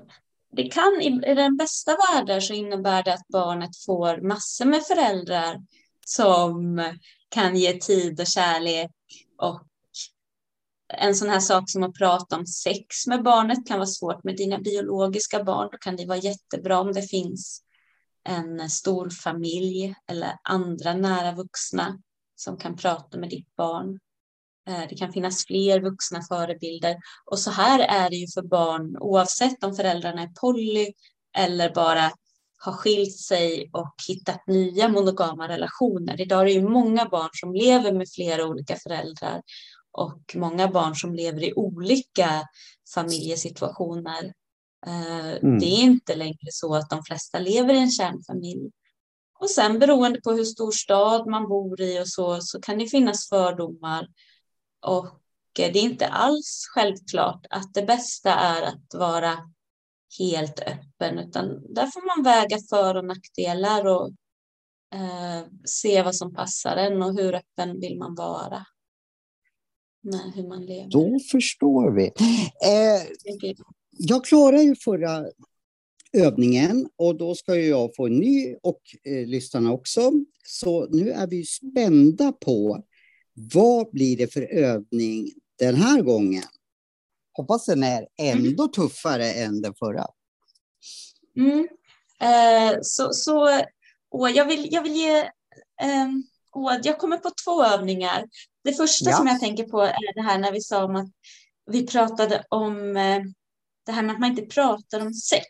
det 0.52 0.64
kan, 0.64 1.02
i, 1.02 1.32
i 1.32 1.34
den 1.34 1.58
bästa 1.58 1.92
världen 1.92 2.42
så 2.42 2.54
innebär 2.54 3.04
det 3.04 3.14
att 3.14 3.28
barnet 3.28 3.78
får 3.86 4.22
massor 4.22 4.66
med 4.66 4.84
föräldrar 4.84 5.62
som 6.06 6.84
kan 7.30 7.56
ge 7.56 7.74
tid 7.74 8.20
och 8.20 8.28
kärlek 8.28 8.92
och 9.38 9.62
en 10.94 11.16
sån 11.16 11.30
här 11.30 11.40
sak 11.40 11.70
som 11.70 11.84
att 11.84 11.94
prata 11.94 12.36
om 12.36 12.46
sex 12.46 13.08
med 13.08 13.24
barnet 13.24 13.68
kan 13.68 13.80
vara 13.80 13.88
svårt 13.88 14.24
med 14.24 14.38
dina 14.38 14.58
biologiska 14.58 15.44
barn. 15.44 15.70
Då 15.72 15.78
kan 15.78 15.96
det 15.96 16.06
vara 16.06 16.18
jättebra 16.18 16.80
om 16.80 16.94
det 16.94 17.02
finns 17.02 17.65
en 18.26 18.70
stor 18.70 19.10
familj 19.10 19.96
eller 20.08 20.38
andra 20.44 20.94
nära 20.94 21.32
vuxna 21.32 22.00
som 22.36 22.58
kan 22.58 22.76
prata 22.76 23.18
med 23.18 23.30
ditt 23.30 23.56
barn. 23.56 24.00
Eh, 24.68 24.84
det 24.90 24.96
kan 24.96 25.12
finnas 25.12 25.46
fler 25.46 25.80
vuxna 25.80 26.22
förebilder 26.22 26.98
och 27.32 27.40
så 27.40 27.52
här 27.52 27.80
är 27.80 28.10
det 28.10 28.16
ju 28.16 28.28
för 28.28 28.42
barn 28.42 28.98
oavsett 29.00 29.64
om 29.64 29.76
föräldrarna 29.76 30.22
är 30.22 30.28
poly 30.28 30.94
eller 31.38 31.74
bara 31.74 32.12
har 32.58 32.74
skilt 32.74 33.18
sig 33.18 33.70
och 33.74 33.96
hittat 34.08 34.48
nya 34.48 34.88
monogama 34.88 35.48
relationer. 35.48 36.22
Idag 36.22 36.42
är 36.42 36.46
det 36.46 36.52
ju 36.52 36.70
många 36.70 37.06
barn 37.06 37.30
som 37.34 37.54
lever 37.54 37.92
med 37.92 38.08
flera 38.10 38.46
olika 38.46 38.76
föräldrar 38.76 39.42
och 39.92 40.36
många 40.36 40.68
barn 40.68 40.96
som 40.96 41.16
lever 41.16 41.44
i 41.44 41.54
olika 41.54 42.48
familjesituationer. 42.94 44.34
Eh, 44.88 45.36
mm. 45.36 45.60
Det 45.60 45.66
är 45.66 45.82
inte 45.82 46.16
längre 46.16 46.52
så 46.52 46.76
att 46.76 46.90
de 46.90 47.04
flesta 47.04 47.40
lever 47.40 47.74
i 47.74 47.78
en 47.78 47.92
kärnfamilj. 47.92 48.72
Och 49.40 49.50
sen 49.50 49.80
beroende 49.80 50.22
på 50.22 50.32
hur 50.32 50.44
stor 50.44 50.72
stad 50.72 51.28
man 51.28 51.48
bor 51.48 51.82
i 51.82 52.02
och 52.02 52.08
så, 52.08 52.42
så 52.42 52.62
kan 52.62 52.78
det 52.78 52.88
finnas 52.88 53.30
fördomar. 53.30 54.08
Och 54.82 55.22
det 55.56 55.64
är 55.64 55.84
inte 55.84 56.08
alls 56.08 56.66
självklart 56.74 57.46
att 57.50 57.74
det 57.74 57.84
bästa 57.84 58.34
är 58.34 58.62
att 58.62 58.94
vara 58.94 59.38
helt 60.20 60.60
öppen, 60.60 61.20
utan 61.20 61.74
där 61.74 61.88
får 61.88 62.16
man 62.16 62.24
väga 62.24 62.58
för 62.70 62.96
och 62.96 63.06
nackdelar 63.06 63.86
och 63.86 64.08
eh, 64.94 65.48
se 65.66 66.04
vad 66.04 66.16
som 66.16 66.34
passar 66.34 66.76
en 66.76 67.04
och 67.04 67.14
hur 67.14 67.36
öppen 67.36 67.80
vill 67.80 67.98
man 67.98 68.16
vara 68.16 68.66
med 70.02 70.32
hur 70.36 70.48
man 70.48 70.66
lever. 70.66 70.90
Då 70.90 71.20
förstår 71.32 71.92
vi. 71.92 72.06
Eh, 72.06 73.02
jag 73.98 74.26
klarade 74.26 74.64
ju 74.64 74.76
förra 74.76 75.26
övningen 76.14 76.90
och 76.96 77.18
då 77.18 77.36
ska 77.36 77.56
jag 77.56 77.96
få 77.96 78.06
en 78.06 78.18
ny 78.18 78.56
och 78.64 78.82
eh, 79.04 79.28
lyssnarna 79.28 79.72
också. 79.72 80.12
Så 80.44 80.88
nu 80.90 81.12
är 81.12 81.28
vi 81.28 81.46
spända 81.46 82.32
på 82.32 82.84
vad 83.34 83.92
blir 83.92 84.18
det 84.18 84.34
för 84.34 84.42
övning 84.42 85.32
den 85.60 85.76
här 85.76 86.02
gången? 86.02 86.44
Hoppas 87.34 87.66
den 87.66 87.84
är 87.84 88.08
ändå 88.18 88.64
mm. 88.64 88.72
tuffare 88.72 89.32
än 89.32 89.62
den 89.62 89.74
förra. 89.74 90.06
Mm. 91.38 91.68
Eh, 92.22 92.78
så 92.82 93.14
så 93.14 93.62
åh, 94.12 94.32
jag, 94.32 94.46
vill, 94.46 94.74
jag 94.74 94.82
vill 94.82 94.96
ge... 94.96 95.20
Eh, 95.82 96.10
åh, 96.52 96.78
jag 96.84 97.00
kommer 97.00 97.18
på 97.18 97.32
två 97.46 97.66
övningar. 97.66 98.26
Det 98.64 98.74
första 98.74 99.10
ja. 99.10 99.18
som 99.18 99.28
jag 99.28 99.40
tänker 99.40 99.64
på 99.64 99.82
är 99.82 100.16
det 100.16 100.22
här 100.22 100.38
när 100.38 100.52
vi 100.52 100.62
sa 100.62 100.84
om 100.84 100.96
att 100.96 101.10
vi 101.72 101.88
pratade 101.88 102.44
om 102.50 102.98
eh, 102.98 103.22
det 103.86 103.92
här 103.92 104.04
med 104.04 104.14
att 104.14 104.20
man 104.20 104.30
inte 104.30 104.42
pratar 104.42 105.02
om 105.02 105.14
sex. 105.14 105.46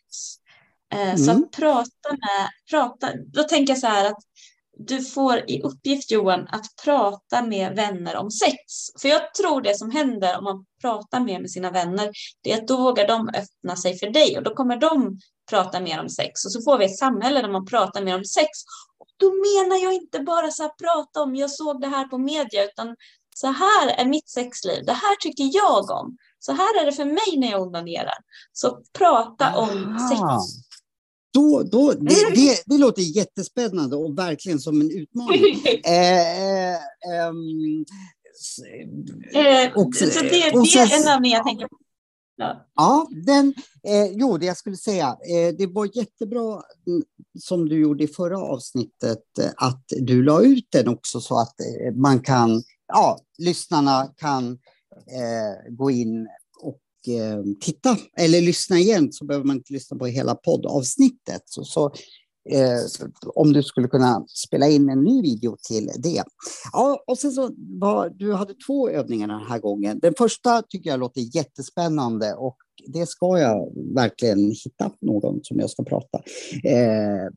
Eh, 0.94 1.02
mm. 1.02 1.18
Så 1.18 1.32
att 1.32 1.52
prata 1.52 2.10
med, 2.10 2.50
prata, 2.70 3.10
då 3.34 3.44
tänker 3.44 3.74
jag 3.74 3.80
så 3.80 3.88
här 3.88 4.06
att 4.06 4.20
du 4.78 5.02
får 5.02 5.52
i 5.52 5.62
uppgift 5.62 6.12
Johan 6.12 6.48
att 6.48 6.66
prata 6.84 7.42
med 7.42 7.76
vänner 7.76 8.16
om 8.16 8.32
sex. 8.32 8.58
För 9.02 9.10
jag 9.10 9.34
tror 9.34 9.62
det 9.62 9.78
som 9.78 9.92
händer 9.92 10.38
om 10.38 10.44
man 10.44 10.66
pratar 10.82 11.20
mer 11.20 11.40
med 11.40 11.52
sina 11.52 11.72
vänner, 11.72 12.12
det 12.42 12.52
är 12.52 12.62
att 12.62 12.68
då 12.68 12.78
vågar 12.78 13.08
de 13.08 13.30
öppna 13.30 13.76
sig 13.76 13.98
för 13.98 14.10
dig 14.10 14.38
och 14.38 14.44
då 14.44 14.56
kommer 14.56 14.78
de 14.78 15.20
prata 15.50 15.80
mer 15.80 16.00
om 16.00 16.10
sex 16.10 16.46
och 16.46 16.52
så 16.52 16.62
får 16.62 16.78
vi 16.78 16.86
ett 16.86 16.98
samhälle 16.98 17.42
där 17.42 17.50
man 17.50 17.66
pratar 17.66 18.04
mer 18.04 18.16
om 18.16 18.26
sex. 18.26 18.50
Och 19.00 19.08
då 19.18 19.26
menar 19.26 19.84
jag 19.84 19.94
inte 19.94 20.20
bara 20.20 20.52
så 20.52 20.64
här 20.64 20.72
prata 20.84 21.24
om, 21.24 21.36
jag 21.36 21.52
såg 21.52 21.82
det 21.82 21.88
här 21.88 22.08
på 22.08 22.18
media, 22.18 22.64
utan 22.64 22.96
så 23.38 23.48
här 23.48 23.88
är 23.88 24.06
mitt 24.06 24.30
sexliv, 24.30 24.86
det 24.86 24.94
här 24.94 25.16
tycker 25.16 25.50
jag 25.54 25.92
om. 25.92 26.18
Så 26.40 26.52
här 26.52 26.82
är 26.82 26.86
det 26.86 26.92
för 26.92 27.06
mig 27.06 27.38
när 27.38 27.52
jag 27.52 27.62
onanerar. 27.62 28.14
Så 28.54 28.82
prata 28.98 29.58
om 29.58 30.00
sex. 30.10 30.22
Då, 31.34 31.64
då, 31.64 31.92
det, 31.92 31.98
mm. 31.98 32.34
det, 32.36 32.64
det, 32.66 32.78
låter 32.78 33.02
jättespännande 33.02 33.96
och 33.96 34.18
verkligen 34.18 34.60
som 34.60 34.82
en 34.82 34.92
utmaning. 34.92 35.62
eh, 35.86 36.78
um, 37.30 37.86
och, 39.76 39.96
så 39.96 40.22
det, 40.22 40.30
det 40.30 40.42
är 40.80 41.02
en 41.02 41.08
övning 41.08 41.32
jag 41.32 41.46
tänker 41.46 41.68
på. 41.68 41.78
Ja, 42.38 42.68
ja 42.76 43.08
den, 43.26 43.54
eh, 43.88 44.12
jo, 44.12 44.38
det 44.38 44.46
jag 44.46 44.58
skulle 44.58 44.76
säga, 44.76 45.08
eh, 45.08 45.56
det 45.58 45.68
var 45.68 45.98
jättebra 45.98 46.62
mm, 46.88 47.04
som 47.40 47.70
du 47.70 47.80
gjorde 47.80 48.04
i 48.04 48.08
förra 48.08 48.38
avsnittet, 48.38 49.40
eh, 49.40 49.50
att 49.58 49.84
du 49.88 50.24
la 50.24 50.42
ut 50.42 50.68
den 50.72 50.88
också 50.88 51.22
så 51.22 51.40
att 51.40 51.60
eh, 51.60 51.96
man 51.96 52.20
kan, 52.20 52.64
ja, 52.88 53.18
lyssnarna 53.38 54.14
kan 54.18 54.52
eh, 55.12 55.72
gå 55.72 55.92
in 55.92 56.28
eh, 57.08 57.44
titta 57.62 57.98
eller 58.18 58.42
lyssna 58.42 58.78
igen 58.78 59.14
så 59.14 59.26
behöver 59.26 59.46
man 59.46 59.56
inte 59.56 59.74
lyssna 59.74 59.98
på 59.98 60.06
hela 60.06 60.36
poddavsnittet. 60.36 61.42
Så, 61.46 61.64
så 61.64 61.86
eh, 62.50 62.80
om 63.36 63.54
du 63.54 63.64
skulle 63.64 63.88
kunna 63.88 64.26
spela 64.28 64.68
in 64.68 64.90
en 64.90 65.04
ny 65.04 65.22
video 65.22 65.58
till 65.68 65.90
det. 65.98 66.24
Ja, 66.74 67.04
och 67.08 67.18
sen 67.18 67.32
så 67.32 67.52
var, 67.58 68.10
du 68.10 68.34
hade 68.34 68.54
två 68.68 68.90
övningar 68.90 69.28
den 69.28 69.48
här 69.48 69.60
gången. 69.60 70.00
Den 70.00 70.14
första 70.18 70.62
tycker 70.62 70.90
jag 70.90 71.00
låter 71.00 71.36
jättespännande 71.36 72.34
och 72.34 72.58
det 72.88 73.06
ska 73.06 73.40
jag 73.40 73.72
verkligen 73.96 74.52
hitta 74.64 74.92
någon 75.02 75.40
som 75.44 75.60
jag 75.60 75.70
ska 75.70 75.84
prata. 75.84 76.18
Eh, 76.64 77.30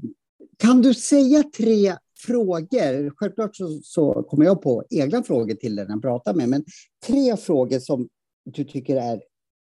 kan 0.57 0.83
du 0.83 0.95
säga 0.95 1.43
tre 1.57 1.97
frågor? 2.19 3.17
Självklart 3.17 3.57
så, 3.57 3.81
så, 3.83 4.23
kommer 4.23 4.45
jag 4.45 4.63
på 4.63 4.85
egna 4.91 5.23
frågor 5.23 5.55
till 5.55 5.77
den 5.77 5.87
jag 5.89 6.03
pratar 6.03 6.35
med, 6.35 6.49
men 6.49 6.65
tre 7.07 7.37
frågor 7.37 7.79
som 7.79 8.09
du 8.45 8.65
tycker 8.65 8.97
är 8.97 9.21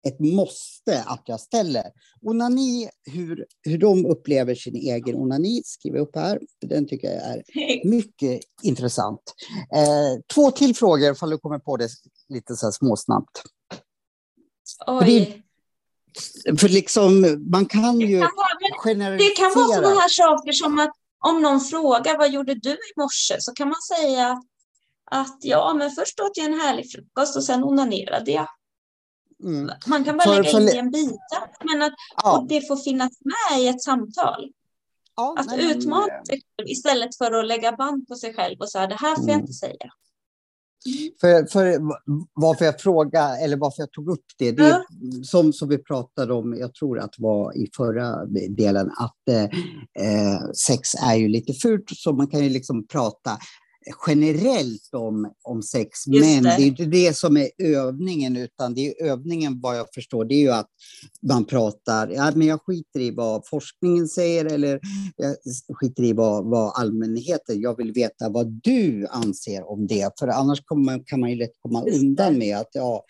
ett 0.09 0.21
måste 0.21 1.03
att 1.07 1.23
jag 1.25 1.41
ställer. 1.41 1.85
Onani, 2.23 2.89
hur, 3.05 3.47
hur 3.63 3.79
de 3.79 4.07
upplever 4.07 4.55
sin 4.55 4.77
egen 4.77 5.17
onani, 5.17 5.63
skriver 5.65 5.99
jag 5.99 6.09
upp 6.09 6.17
här. 6.17 6.41
Den 6.67 6.89
tycker 6.89 7.09
jag 7.09 7.23
är 7.23 7.43
mycket 7.89 8.41
intressant. 8.63 9.21
Eh, 9.75 10.23
två 10.35 10.51
till 10.51 10.77
frågor, 10.77 11.13
ifall 11.13 11.31
du 11.31 11.39
kommer 11.39 11.59
på 11.59 11.77
det 11.77 11.89
lite 12.29 12.57
så 12.57 12.67
här 12.67 12.73
småsnabbt. 12.73 13.43
Oj. 14.87 14.99
För, 14.99 15.07
det, 15.07 16.61
för 16.61 16.69
liksom, 16.69 17.39
man 17.51 17.67
kan 17.67 18.01
ju 18.01 18.19
det 18.19 18.21
kan 18.21 18.31
generalisera. 18.79 19.29
Det 19.29 19.35
kan 19.37 19.63
vara 19.63 19.75
sådana 19.75 20.01
här 20.01 20.09
saker 20.09 20.53
som 20.53 20.79
att 20.79 20.93
om 21.19 21.43
någon 21.43 21.61
frågar 21.61 22.19
vad 22.19 22.31
gjorde 22.31 22.55
du 22.55 22.71
i 22.71 22.93
morse 22.97 23.41
så 23.41 23.53
kan 23.53 23.69
man 23.69 23.83
säga 23.97 24.43
att 25.11 25.39
ja, 25.41 25.75
men 25.75 25.91
först 25.91 26.21
åt 26.21 26.37
jag 26.37 26.47
en 26.47 26.61
härlig 26.61 26.93
frukost 26.93 27.37
och 27.37 27.45
sen 27.45 27.65
onanerade 27.65 28.31
jag. 28.31 28.49
Mm. 29.45 29.71
Man 29.87 30.05
kan 30.05 30.17
bara 30.17 30.25
för, 30.25 30.37
lägga 30.37 30.51
för, 30.51 30.61
in 30.61 30.79
en 30.79 30.91
bita, 30.91 31.49
men 31.65 31.83
att 31.83 31.93
ja. 32.23 32.39
och 32.39 32.49
det 32.49 32.69
får 32.69 32.77
finnas 32.77 33.13
med 33.25 33.61
i 33.61 33.69
ett 33.69 33.83
samtal. 33.83 34.53
Ja, 35.17 35.37
att 35.39 35.47
nej, 35.47 35.77
utmana 35.77 36.25
sig 36.27 36.43
själv 36.57 36.69
istället 36.69 37.17
för 37.17 37.33
att 37.33 37.47
lägga 37.47 37.73
band 37.73 38.09
på 38.09 38.15
sig 38.15 38.35
själv 38.35 38.61
och 38.61 38.71
säga 38.71 38.87
det 38.87 38.95
här 39.01 39.15
får 39.15 39.23
mm. 39.23 39.33
jag 39.33 39.41
inte 39.41 39.53
säga. 39.53 39.91
För, 41.21 41.47
för 41.47 41.79
varför 42.35 42.65
jag 42.65 42.81
frågar, 42.81 43.45
eller 43.45 43.57
varför 43.57 43.83
jag 43.83 43.93
tog 43.93 44.09
upp 44.11 44.25
det, 44.39 44.53
det 44.53 44.63
är, 44.63 44.83
som, 45.23 45.53
som 45.53 45.69
vi 45.69 45.79
pratade 45.79 46.35
om, 46.35 46.57
jag 46.59 46.75
tror 46.75 46.99
att 46.99 47.13
det 47.17 47.23
var 47.23 47.57
i 47.57 47.71
förra 47.77 48.27
delen, 48.49 48.91
att 48.99 49.29
eh, 50.01 50.51
sex 50.67 50.95
är 50.95 51.15
ju 51.15 51.29
lite 51.29 51.53
fult, 51.53 51.85
så 51.97 52.13
man 52.13 52.27
kan 52.27 52.45
ju 52.45 52.51
liksom 52.51 52.87
prata 52.87 53.39
generellt 54.07 54.95
om, 54.95 55.33
om 55.43 55.63
sex, 55.63 56.07
Just 56.07 56.27
men 56.27 56.43
det. 56.43 56.57
det 56.57 56.63
är 56.63 56.67
inte 56.67 56.85
det 56.85 57.17
som 57.17 57.37
är 57.37 57.51
övningen, 57.59 58.37
utan 58.37 58.75
det 58.75 58.89
är 58.89 59.07
övningen 59.07 59.61
vad 59.61 59.79
jag 59.79 59.87
förstår, 59.95 60.25
det 60.25 60.35
är 60.35 60.41
ju 60.41 60.51
att 60.51 60.69
man 61.29 61.45
pratar, 61.45 62.09
ja, 62.09 62.33
men 62.35 62.47
jag 62.47 62.61
skiter 62.63 63.01
i 63.01 63.11
vad 63.11 63.47
forskningen 63.47 64.09
säger 64.09 64.45
eller 64.45 64.81
jag 65.17 65.37
skiter 65.77 66.03
i 66.03 66.13
vad, 66.13 66.45
vad 66.45 66.73
allmänheten, 66.75 67.61
jag 67.61 67.77
vill 67.77 67.93
veta 67.93 68.29
vad 68.29 68.61
du 68.63 69.07
anser 69.11 69.71
om 69.71 69.87
det, 69.87 70.11
för 70.19 70.29
annars 70.29 70.63
man, 70.75 71.05
kan 71.05 71.21
man 71.21 71.31
ju 71.31 71.37
lätt 71.37 71.59
komma 71.59 71.85
Just 71.87 72.03
undan 72.03 72.33
det. 72.33 72.39
med 72.39 72.57
att 72.57 72.71
ja, 72.73 73.05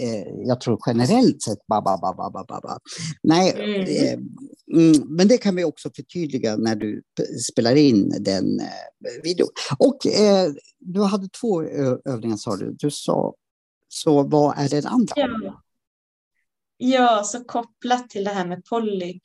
eh, 0.00 0.28
jag 0.46 0.60
tror 0.60 0.78
generellt 0.86 1.42
sett, 1.42 1.66
ba, 1.68 1.80
ba, 1.80 1.98
ba, 2.02 2.30
ba, 2.30 2.44
ba, 2.48 2.60
ba. 2.60 2.78
Nej, 3.22 3.52
mm. 3.52 3.80
Eh, 3.80 4.18
mm, 4.78 5.16
men 5.16 5.28
det 5.28 5.38
kan 5.38 5.56
vi 5.56 5.64
också 5.64 5.90
förtydliga 5.96 6.56
när 6.56 6.76
du 6.76 7.02
spelar 7.52 7.76
in 7.76 8.14
den 8.20 8.60
eh, 8.60 9.22
videon. 9.22 9.48
Och 9.78 10.06
eh, 10.12 10.52
du 10.78 11.02
hade 11.02 11.28
två 11.28 11.62
övningar 12.04 12.36
sa 12.36 12.56
du. 12.56 12.72
Du 12.72 12.90
sa, 12.90 13.34
så 13.88 14.22
vad 14.22 14.58
är 14.58 14.68
den 14.68 14.86
andra? 14.86 15.14
Ja. 15.16 15.62
ja, 16.76 17.24
så 17.24 17.44
kopplat 17.44 18.10
till 18.10 18.24
det 18.24 18.30
här 18.30 18.46
med 18.46 18.64
poly, 18.64 19.20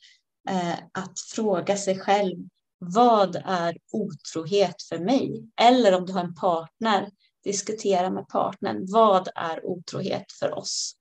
eh, 0.48 0.78
att 0.92 1.20
fråga 1.34 1.76
sig 1.76 1.98
själv 1.98 2.48
vad 2.78 3.36
är 3.44 3.76
otrohet 3.92 4.82
för 4.82 4.98
mig? 4.98 5.50
Eller 5.60 5.94
om 5.94 6.06
du 6.06 6.12
har 6.12 6.24
en 6.24 6.34
partner, 6.34 7.10
diskutera 7.44 8.10
med 8.10 8.28
partnern. 8.28 8.86
Vad 8.88 9.28
är 9.34 9.66
otrohet 9.66 10.32
för 10.32 10.58
oss? 10.58 10.94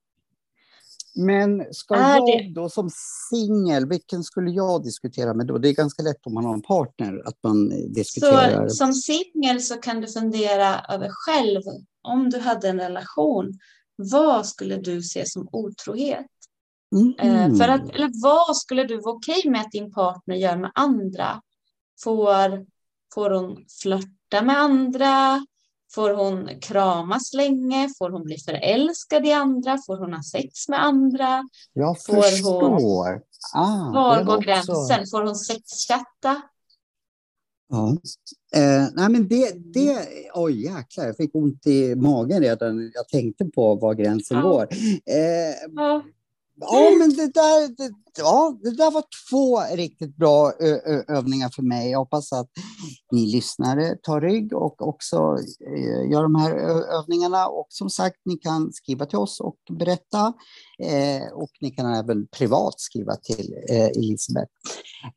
Men 1.18 1.74
ska 1.74 1.96
är 1.96 2.16
jag 2.16 2.26
det... 2.26 2.52
då 2.54 2.70
som 2.70 2.90
singel, 3.30 3.90
vilken 3.90 4.24
skulle 4.24 4.52
jag 4.52 4.84
diskutera 4.84 5.34
med 5.34 5.48
då? 5.48 5.58
Det 5.58 5.70
är 5.70 5.74
ganska 5.74 6.04
lätt 6.04 6.26
om 6.26 6.34
man 6.34 6.46
har 6.46 6.54
en 6.54 6.62
partner 6.62 7.22
att 7.26 7.44
man 7.44 7.70
diskuterar. 7.94 8.68
Så, 8.68 8.76
som 8.76 8.94
singel 8.94 9.62
så 9.62 9.76
kan 9.76 10.02
du 10.02 10.08
fundera 10.08 10.82
över 10.90 11.10
själv, 11.12 11.62
om 12.02 12.30
du 12.30 12.40
hade 12.40 12.70
en 12.70 12.80
relation, 12.80 13.60
vad 13.96 14.46
skulle 14.46 14.78
du 14.78 15.02
se 15.02 15.26
som 15.26 15.50
otrohet? 15.52 16.26
Mm. 16.96 17.58
För 17.58 17.68
att, 17.68 17.90
eller 17.90 18.24
vad 18.24 18.58
skulle 18.58 18.84
du 18.84 18.98
vara 18.98 19.16
okej 19.16 19.42
med 19.46 19.62
att 19.62 19.72
din 19.72 19.94
partner 19.94 20.36
gör 20.36 20.58
med 20.58 20.72
andra? 20.76 21.42
Får, 22.04 22.66
får 23.14 23.30
hon 23.30 23.66
flörta 23.82 24.42
med 24.42 24.58
andra? 24.58 25.46
Får 25.94 26.10
hon 26.10 26.50
kramas 26.62 27.34
länge? 27.34 27.90
Får 27.98 28.10
hon 28.10 28.24
bli 28.24 28.38
förälskad 28.38 29.26
i 29.26 29.32
andra? 29.32 29.78
Får 29.88 29.98
hon 29.98 30.14
ha 30.14 30.24
sex 30.24 30.70
med 30.70 30.84
andra? 30.84 31.44
Jag 31.74 32.04
Får 32.04 32.22
förstår. 32.22 33.12
Hon, 33.12 33.22
ah, 33.54 33.92
var 33.94 34.24
går 34.24 34.42
gränsen? 34.42 35.08
Får 35.12 35.24
hon 35.24 35.36
sexchatta? 35.36 36.42
Ja. 37.70 37.98
Eh, 38.56 38.88
nej 38.94 39.10
men 39.10 39.28
det, 39.28 39.52
det, 39.74 40.08
oj 40.34 40.64
jäklar, 40.64 41.06
jag 41.06 41.18
fick 41.18 41.36
ont 41.36 41.68
i 41.68 41.96
magen 41.96 42.42
redan 42.42 42.92
jag 42.94 43.08
tänkte 43.08 43.46
på 43.46 43.76
var 43.76 43.94
gränsen 43.94 44.38
ja. 44.38 44.44
går. 44.44 44.68
Eh, 45.06 45.72
ja. 45.76 46.04
Ja. 46.60 46.96
men 47.00 47.10
det 47.10 47.34
där, 47.34 47.68
det, 47.78 47.94
ja, 48.18 48.58
det 48.64 48.72
där 48.72 48.92
var 48.92 49.04
två 49.30 49.76
riktigt 49.76 50.16
bra 50.16 50.54
övningar 51.08 51.50
för 51.56 51.62
mig. 51.62 51.92
Jag 51.92 52.00
hoppas 52.00 52.34
att 52.34 52.50
ni 53.12 53.26
lyssnare 53.26 53.98
tar 54.04 54.22
rygg 54.22 54.54
och 54.54 54.88
också 54.88 55.18
eh, 55.76 56.12
gör 56.12 56.24
de 56.24 56.36
här 56.36 56.52
övningarna. 57.00 57.48
Och 57.48 57.68
som 57.70 57.90
sagt, 57.90 58.18
ni 58.26 58.38
kan 58.38 58.74
skriva 58.74 59.06
till 59.06 59.18
oss 59.18 59.40
och 59.40 59.58
berätta. 59.78 60.34
Eh, 60.84 61.34
och 61.34 61.52
ni 61.62 61.72
kan 61.72 61.94
även 61.94 62.28
privat 62.28 62.80
skriva 62.80 63.16
till 63.16 63.54
eh, 63.70 63.86
Elisabeth. 63.86 64.52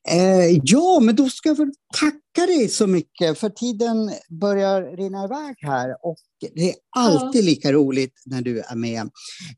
Eh, 0.08 0.60
ja, 0.62 1.00
men 1.00 1.16
då 1.16 1.28
ska 1.28 1.48
jag 1.48 1.56
väl 1.56 1.72
tacka 2.00 2.46
dig 2.46 2.68
så 2.68 2.86
mycket 2.86 3.38
för 3.38 3.48
tiden 3.48 4.12
börjar 4.40 4.82
rinna 4.82 5.24
iväg 5.24 5.56
här 5.58 5.96
och 6.06 6.18
det 6.54 6.70
är 6.70 6.76
alltid 6.96 7.44
lika 7.44 7.72
roligt 7.72 8.22
när 8.26 8.42
du 8.42 8.60
är 8.60 8.76
med. 8.76 9.10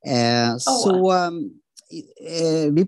Eh, 0.09 0.57
så 0.59 1.13
Eh, 1.13 1.31
vi, 2.73 2.87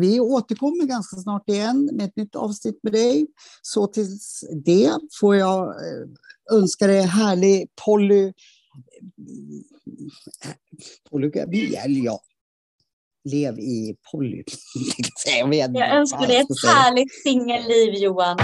vi 0.00 0.20
återkommer 0.20 0.84
ganska 0.84 1.16
snart 1.16 1.48
igen 1.48 1.90
med 1.92 2.06
ett 2.06 2.16
nytt 2.16 2.36
avsnitt 2.36 2.78
med 2.82 2.92
dig. 2.92 3.26
Så 3.62 3.86
tills 3.86 4.44
det 4.64 4.90
får 5.20 5.36
jag 5.36 5.68
eh, 5.68 6.06
önska 6.52 6.86
dig 6.86 7.02
härlig 7.02 7.68
poly... 7.86 8.32
Polygami, 11.10 11.74
eller 11.74 12.00
ja. 12.00 12.20
Lev 13.24 13.58
i 13.58 13.96
poly. 14.12 14.42
jag 15.72 15.96
önskar 15.96 16.26
dig 16.26 16.36
ett 16.36 16.64
härligt 16.66 17.22
singelliv, 17.22 17.94
Johan. 17.94 18.38